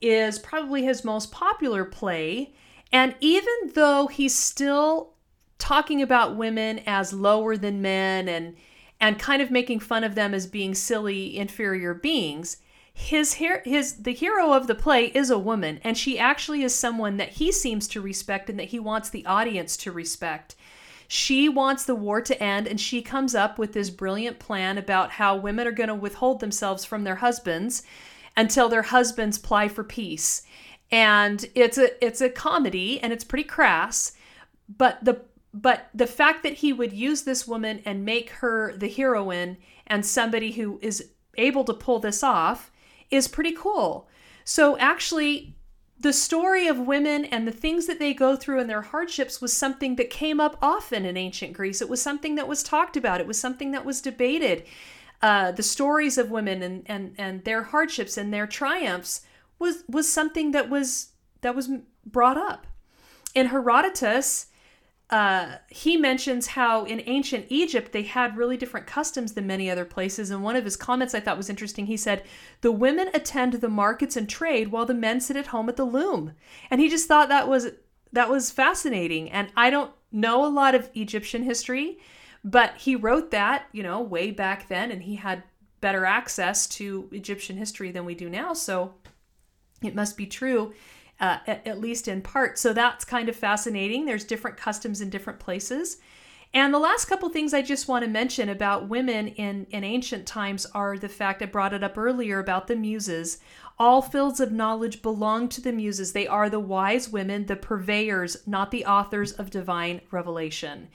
is 0.00 0.38
probably 0.38 0.84
his 0.84 1.04
most 1.04 1.32
popular 1.32 1.84
play. 1.84 2.52
And 2.92 3.14
even 3.20 3.72
though 3.74 4.06
he's 4.06 4.34
still 4.34 5.14
talking 5.58 6.00
about 6.00 6.36
women 6.36 6.80
as 6.86 7.12
lower 7.12 7.56
than 7.56 7.82
men 7.82 8.28
and 8.28 8.56
and 9.00 9.18
kind 9.18 9.40
of 9.40 9.50
making 9.50 9.80
fun 9.80 10.02
of 10.02 10.14
them 10.14 10.34
as 10.34 10.46
being 10.46 10.74
silly 10.74 11.36
inferior 11.36 11.94
beings 11.94 12.58
his 12.94 13.34
his 13.34 13.94
the 14.02 14.12
hero 14.12 14.52
of 14.52 14.66
the 14.66 14.74
play 14.74 15.06
is 15.06 15.30
a 15.30 15.38
woman 15.38 15.80
and 15.84 15.96
she 15.96 16.18
actually 16.18 16.62
is 16.62 16.74
someone 16.74 17.16
that 17.16 17.30
he 17.30 17.52
seems 17.52 17.86
to 17.86 18.00
respect 18.00 18.50
and 18.50 18.58
that 18.58 18.68
he 18.68 18.78
wants 18.78 19.10
the 19.10 19.24
audience 19.24 19.76
to 19.76 19.92
respect 19.92 20.56
she 21.06 21.48
wants 21.48 21.84
the 21.84 21.94
war 21.94 22.20
to 22.20 22.42
end 22.42 22.66
and 22.66 22.80
she 22.80 23.00
comes 23.00 23.34
up 23.34 23.58
with 23.58 23.72
this 23.72 23.88
brilliant 23.88 24.38
plan 24.38 24.76
about 24.76 25.12
how 25.12 25.36
women 25.36 25.66
are 25.66 25.72
going 25.72 25.88
to 25.88 25.94
withhold 25.94 26.40
themselves 26.40 26.84
from 26.84 27.04
their 27.04 27.16
husbands 27.16 27.82
until 28.38 28.70
their 28.70 28.82
husbands 28.82 29.36
ply 29.36 29.68
for 29.68 29.84
peace 29.84 30.42
and 30.90 31.44
it's 31.54 31.76
a 31.76 32.04
it's 32.04 32.22
a 32.22 32.30
comedy 32.30 32.98
and 33.02 33.12
it's 33.12 33.24
pretty 33.24 33.44
crass 33.44 34.12
but 34.78 35.04
the 35.04 35.20
but 35.52 35.88
the 35.94 36.06
fact 36.06 36.42
that 36.42 36.54
he 36.54 36.72
would 36.72 36.92
use 36.92 37.22
this 37.22 37.46
woman 37.46 37.80
and 37.84 38.04
make 38.04 38.30
her 38.30 38.74
the 38.76 38.88
heroine 38.88 39.56
and 39.86 40.04
somebody 40.04 40.52
who 40.52 40.78
is 40.82 41.10
able 41.36 41.64
to 41.64 41.74
pull 41.74 41.98
this 41.98 42.22
off 42.22 42.70
is 43.10 43.28
pretty 43.28 43.52
cool. 43.52 44.08
So 44.44 44.76
actually, 44.78 45.54
the 45.98 46.12
story 46.12 46.68
of 46.68 46.78
women 46.78 47.24
and 47.24 47.46
the 47.46 47.52
things 47.52 47.86
that 47.86 47.98
they 47.98 48.14
go 48.14 48.36
through 48.36 48.60
and 48.60 48.70
their 48.70 48.82
hardships 48.82 49.40
was 49.40 49.52
something 49.52 49.96
that 49.96 50.10
came 50.10 50.40
up 50.40 50.58
often 50.62 51.04
in 51.04 51.16
ancient 51.16 51.54
Greece. 51.54 51.82
It 51.82 51.88
was 51.88 52.00
something 52.00 52.34
that 52.36 52.48
was 52.48 52.62
talked 52.62 52.96
about. 52.96 53.20
It 53.20 53.26
was 53.26 53.40
something 53.40 53.72
that 53.72 53.84
was 53.84 54.00
debated. 54.00 54.64
Uh, 55.20 55.50
the 55.52 55.62
stories 55.62 56.16
of 56.16 56.30
women 56.30 56.62
and, 56.62 56.82
and, 56.86 57.14
and 57.18 57.44
their 57.44 57.64
hardships 57.64 58.16
and 58.16 58.32
their 58.32 58.46
triumphs 58.46 59.22
was 59.58 59.82
was 59.88 60.10
something 60.10 60.52
that 60.52 60.70
was 60.70 61.08
that 61.40 61.56
was 61.56 61.68
brought 62.06 62.36
up. 62.36 62.66
In 63.34 63.46
Herodotus, 63.46 64.46
uh, 65.10 65.56
he 65.68 65.96
mentions 65.96 66.48
how 66.48 66.84
in 66.84 67.02
ancient 67.06 67.46
Egypt 67.48 67.92
they 67.92 68.02
had 68.02 68.36
really 68.36 68.56
different 68.56 68.86
customs 68.86 69.32
than 69.32 69.46
many 69.46 69.70
other 69.70 69.84
places. 69.84 70.30
And 70.30 70.42
one 70.42 70.56
of 70.56 70.64
his 70.64 70.76
comments 70.76 71.14
I 71.14 71.20
thought 71.20 71.36
was 71.36 71.48
interesting. 71.48 71.86
He 71.86 71.96
said, 71.96 72.24
The 72.60 72.72
women 72.72 73.08
attend 73.14 73.54
the 73.54 73.68
markets 73.68 74.16
and 74.16 74.28
trade 74.28 74.68
while 74.68 74.86
the 74.86 74.94
men 74.94 75.20
sit 75.20 75.36
at 75.36 75.48
home 75.48 75.68
at 75.68 75.76
the 75.76 75.84
loom. 75.84 76.32
And 76.70 76.80
he 76.80 76.88
just 76.88 77.08
thought 77.08 77.28
that 77.28 77.48
was 77.48 77.68
that 78.12 78.30
was 78.30 78.50
fascinating. 78.50 79.30
And 79.30 79.48
I 79.56 79.70
don't 79.70 79.92
know 80.12 80.44
a 80.44 80.48
lot 80.48 80.74
of 80.74 80.90
Egyptian 80.94 81.42
history, 81.42 81.98
but 82.50 82.76
he 82.78 82.96
wrote 82.96 83.30
that, 83.30 83.66
you 83.72 83.82
know, 83.82 84.00
way 84.00 84.30
back 84.30 84.68
then, 84.68 84.90
and 84.90 85.02
he 85.02 85.16
had 85.16 85.42
better 85.80 86.04
access 86.04 86.66
to 86.66 87.08
Egyptian 87.12 87.56
history 87.56 87.90
than 87.90 88.04
we 88.04 88.14
do 88.14 88.30
now. 88.30 88.54
So 88.54 88.94
it 89.82 89.94
must 89.94 90.16
be 90.16 90.26
true 90.26 90.72
uh, 91.20 91.38
at, 91.46 91.66
at 91.66 91.80
least 91.80 92.08
in 92.08 92.22
part. 92.22 92.58
So 92.58 92.72
that's 92.72 93.04
kind 93.04 93.28
of 93.28 93.36
fascinating. 93.36 94.06
There's 94.06 94.24
different 94.24 94.56
customs 94.56 95.00
in 95.00 95.10
different 95.10 95.38
places. 95.38 95.98
And 96.54 96.72
the 96.72 96.78
last 96.78 97.04
couple 97.04 97.28
things 97.28 97.52
I 97.52 97.60
just 97.60 97.88
want 97.88 98.04
to 98.04 98.10
mention 98.10 98.48
about 98.48 98.88
women 98.88 99.28
in, 99.28 99.66
in 99.70 99.84
ancient 99.84 100.26
times 100.26 100.64
are 100.74 100.96
the 100.96 101.08
fact 101.08 101.42
I 101.42 101.46
brought 101.46 101.74
it 101.74 101.84
up 101.84 101.98
earlier 101.98 102.38
about 102.38 102.66
the 102.66 102.76
muses. 102.76 103.38
All 103.78 104.00
fields 104.00 104.40
of 104.40 104.50
knowledge 104.50 105.02
belong 105.02 105.48
to 105.50 105.60
the 105.60 105.72
muses. 105.72 106.12
They 106.12 106.26
are 106.26 106.48
the 106.48 106.58
wise 106.58 107.10
women, 107.10 107.44
the 107.44 107.56
purveyors, 107.56 108.38
not 108.46 108.70
the 108.70 108.86
authors 108.86 109.32
of 109.32 109.50
divine 109.50 110.00
revelation. 110.10 110.88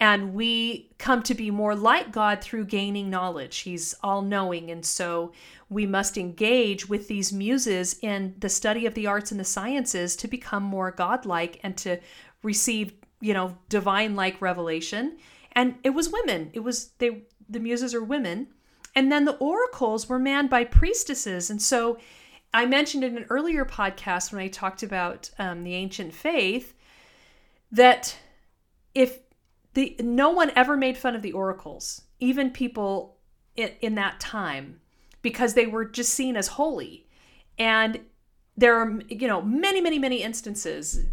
And 0.00 0.32
we 0.32 0.90
come 0.96 1.22
to 1.24 1.34
be 1.34 1.50
more 1.50 1.76
like 1.76 2.10
God 2.10 2.40
through 2.40 2.64
gaining 2.64 3.10
knowledge. 3.10 3.58
He's 3.58 3.94
all 4.02 4.22
knowing. 4.22 4.70
And 4.70 4.84
so 4.84 5.32
we 5.68 5.84
must 5.84 6.16
engage 6.16 6.88
with 6.88 7.06
these 7.06 7.32
muses 7.32 7.98
in 8.00 8.34
the 8.38 8.48
study 8.48 8.86
of 8.86 8.94
the 8.94 9.06
arts 9.06 9.30
and 9.30 9.38
the 9.38 9.44
sciences 9.44 10.16
to 10.16 10.26
become 10.26 10.62
more 10.62 10.90
godlike 10.90 11.60
and 11.62 11.76
to 11.78 11.98
receive, 12.42 12.94
you 13.20 13.34
know, 13.34 13.58
divine 13.68 14.16
like 14.16 14.40
revelation. 14.40 15.18
And 15.52 15.74
it 15.84 15.90
was 15.90 16.08
women. 16.10 16.50
It 16.54 16.60
was 16.60 16.92
they 16.98 17.22
the 17.48 17.60
muses 17.60 17.94
are 17.94 18.02
women. 18.02 18.46
And 18.96 19.12
then 19.12 19.26
the 19.26 19.36
oracles 19.36 20.08
were 20.08 20.18
manned 20.18 20.48
by 20.48 20.64
priestesses. 20.64 21.50
And 21.50 21.60
so 21.60 21.98
I 22.54 22.64
mentioned 22.64 23.04
in 23.04 23.16
an 23.16 23.26
earlier 23.28 23.64
podcast 23.64 24.32
when 24.32 24.40
I 24.40 24.48
talked 24.48 24.82
about 24.82 25.30
um, 25.38 25.62
the 25.62 25.74
ancient 25.74 26.14
faith 26.14 26.74
that 27.70 28.16
if 28.94 29.18
the 29.74 29.96
no 30.00 30.30
one 30.30 30.50
ever 30.56 30.76
made 30.76 30.98
fun 30.98 31.14
of 31.14 31.22
the 31.22 31.32
oracles, 31.32 32.02
even 32.18 32.50
people 32.50 33.16
in, 33.56 33.70
in 33.80 33.94
that 33.96 34.20
time, 34.20 34.80
because 35.22 35.54
they 35.54 35.66
were 35.66 35.84
just 35.84 36.12
seen 36.12 36.36
as 36.36 36.48
holy. 36.48 37.06
And 37.58 38.00
there 38.56 38.76
are, 38.76 39.00
you 39.08 39.28
know, 39.28 39.42
many, 39.42 39.80
many, 39.80 39.98
many 39.98 40.22
instances 40.22 41.04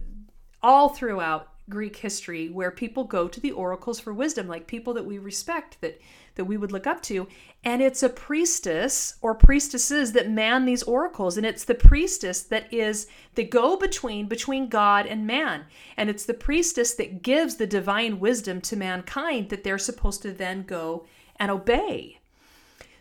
all 0.62 0.90
throughout 0.90 1.50
Greek 1.70 1.98
history 1.98 2.50
where 2.50 2.72
people 2.72 3.04
go 3.04 3.28
to 3.28 3.40
the 3.40 3.52
oracles 3.52 4.00
for 4.00 4.14
wisdom, 4.14 4.48
like 4.48 4.68
people 4.68 4.94
that 4.94 5.06
we 5.06 5.18
respect, 5.18 5.78
that 5.82 6.00
that 6.36 6.46
we 6.46 6.56
would 6.56 6.72
look 6.72 6.86
up 6.86 7.02
to, 7.02 7.28
and 7.64 7.82
it's 7.82 8.04
a 8.04 8.10
priestess 8.10 9.16
or 9.22 9.34
priestesses 9.34 10.12
that 10.12 10.30
man 10.30 10.66
these 10.66 10.84
oracles, 10.84 11.36
and 11.36 11.46
it's 11.46 11.66
the 11.66 11.74
priestess 11.74 12.44
that 12.44 12.72
is 12.72 13.08
the 13.34 13.44
go 13.44 13.76
between 13.76 14.28
between 14.28 14.70
God 14.70 15.08
and 15.08 15.26
man, 15.26 15.66
and 15.98 16.10
it's 16.10 16.26
the 16.26 16.36
priestess 16.36 16.94
that 16.94 17.24
gives 17.24 17.56
the 17.56 17.66
divine 17.66 18.20
wisdom 18.20 18.62
to 18.62 18.76
mankind 18.76 19.50
that 19.50 19.64
they're 19.64 19.80
supposed 19.80 20.22
to 20.22 20.32
then 20.32 20.62
go 20.62 21.08
and 21.38 21.50
obey. 21.50 22.20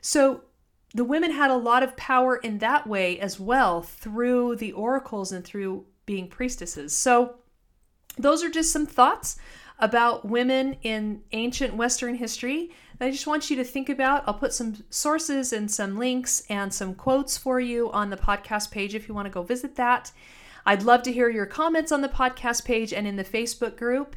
So 0.00 0.42
the 0.94 1.05
women 1.05 1.33
had 1.33 1.50
a 1.50 1.57
lot 1.57 1.83
of 1.83 1.96
power 1.96 2.37
in 2.37 2.59
that 2.59 2.87
way 2.87 3.20
as 3.20 3.38
well 3.38 3.83
through 3.83 4.57
the 4.57 4.72
oracles 4.72 5.31
and 5.31 5.44
through 5.44 5.85
being 6.07 6.26
priestesses. 6.26 6.96
So 6.96 7.35
those 8.16 8.42
are 8.42 8.50
just 8.50 8.72
some 8.72 8.87
thoughts 8.87 9.37
about 9.79 10.24
women 10.24 10.76
in 10.83 11.22
ancient 11.33 11.74
Western 11.74 12.14
history 12.14 12.70
I 13.00 13.11
just 13.11 13.26
want 13.26 13.50
you 13.50 13.57
to 13.57 13.64
think 13.64 13.88
about. 13.88 14.24
I'll 14.26 14.35
put 14.35 14.55
some 14.55 14.85
sources 14.88 15.52
and 15.52 15.70
some 15.70 15.98
links 15.98 16.42
and 16.48 16.72
some 16.72 16.94
quotes 16.94 17.37
for 17.37 17.61
you 17.61 17.90
on 17.92 18.11
the 18.11 18.16
podcast 18.16 18.70
page 18.70 18.94
if 18.94 19.07
you 19.07 19.14
want 19.14 19.26
to 19.26 19.31
go 19.31 19.42
visit 19.42 19.76
that. 19.76 20.12
I'd 20.64 20.83
love 20.83 21.02
to 21.02 21.12
hear 21.12 21.29
your 21.29 21.46
comments 21.46 21.92
on 21.92 22.00
the 22.00 22.09
podcast 22.09 22.64
page 22.64 22.92
and 22.92 23.07
in 23.07 23.16
the 23.16 23.24
Facebook 23.24 23.76
group 23.76 24.16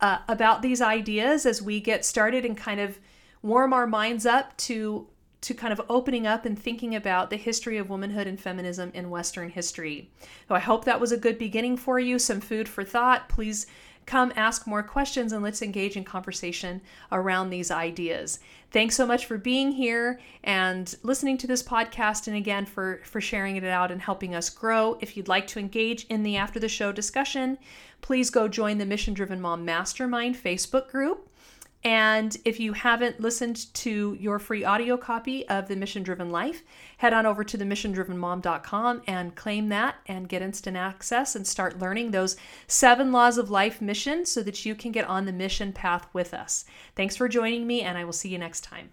uh, 0.00 0.18
about 0.28 0.62
these 0.62 0.82
ideas 0.82 1.46
as 1.46 1.62
we 1.62 1.80
get 1.80 2.04
started 2.04 2.44
and 2.44 2.56
kind 2.56 2.80
of 2.80 2.98
warm 3.42 3.72
our 3.72 3.86
minds 3.86 4.26
up 4.26 4.56
to 4.58 5.06
to 5.48 5.54
kind 5.54 5.72
of 5.72 5.80
opening 5.88 6.26
up 6.26 6.44
and 6.44 6.58
thinking 6.58 6.94
about 6.94 7.30
the 7.30 7.36
history 7.36 7.78
of 7.78 7.88
womanhood 7.88 8.26
and 8.26 8.38
feminism 8.38 8.90
in 8.92 9.08
Western 9.08 9.48
history. 9.48 10.10
So 10.46 10.54
I 10.54 10.58
hope 10.58 10.84
that 10.84 11.00
was 11.00 11.10
a 11.10 11.16
good 11.16 11.38
beginning 11.38 11.78
for 11.78 11.98
you, 11.98 12.18
some 12.18 12.42
food 12.42 12.68
for 12.68 12.84
thought. 12.84 13.30
Please 13.30 13.66
come 14.04 14.30
ask 14.36 14.66
more 14.66 14.82
questions 14.82 15.32
and 15.32 15.42
let's 15.42 15.62
engage 15.62 15.96
in 15.96 16.04
conversation 16.04 16.82
around 17.12 17.48
these 17.48 17.70
ideas. 17.70 18.40
Thanks 18.70 18.94
so 18.94 19.06
much 19.06 19.24
for 19.24 19.38
being 19.38 19.72
here 19.72 20.20
and 20.44 20.94
listening 21.02 21.38
to 21.38 21.46
this 21.46 21.62
podcast 21.62 22.26
and 22.26 22.36
again 22.36 22.66
for 22.66 23.00
for 23.04 23.20
sharing 23.22 23.56
it 23.56 23.64
out 23.64 23.90
and 23.90 24.02
helping 24.02 24.34
us 24.34 24.50
grow. 24.50 24.98
If 25.00 25.16
you'd 25.16 25.28
like 25.28 25.46
to 25.48 25.58
engage 25.58 26.04
in 26.10 26.24
the 26.24 26.36
after 26.36 26.60
the 26.60 26.68
show 26.68 26.92
discussion, 26.92 27.56
please 28.02 28.28
go 28.28 28.48
join 28.48 28.76
the 28.76 28.84
Mission 28.84 29.14
Driven 29.14 29.40
Mom 29.40 29.64
Mastermind 29.64 30.36
Facebook 30.36 30.88
group. 30.90 31.30
And 31.84 32.36
if 32.44 32.58
you 32.58 32.72
haven't 32.72 33.20
listened 33.20 33.72
to 33.74 34.16
your 34.18 34.38
free 34.38 34.64
audio 34.64 34.96
copy 34.96 35.48
of 35.48 35.68
The 35.68 35.76
Mission 35.76 36.02
Driven 36.02 36.30
Life, 36.30 36.62
head 36.98 37.12
on 37.12 37.24
over 37.24 37.44
to 37.44 37.56
themissiondrivenmom.com 37.56 39.02
and 39.06 39.34
claim 39.34 39.68
that 39.68 39.96
and 40.06 40.28
get 40.28 40.42
instant 40.42 40.76
access 40.76 41.36
and 41.36 41.46
start 41.46 41.78
learning 41.78 42.10
those 42.10 42.36
seven 42.66 43.12
laws 43.12 43.38
of 43.38 43.50
life 43.50 43.80
mission 43.80 44.26
so 44.26 44.42
that 44.42 44.64
you 44.64 44.74
can 44.74 44.92
get 44.92 45.06
on 45.06 45.24
the 45.24 45.32
mission 45.32 45.72
path 45.72 46.06
with 46.12 46.34
us. 46.34 46.64
Thanks 46.96 47.16
for 47.16 47.28
joining 47.28 47.66
me, 47.66 47.82
and 47.82 47.96
I 47.96 48.04
will 48.04 48.12
see 48.12 48.28
you 48.28 48.38
next 48.38 48.62
time. 48.62 48.86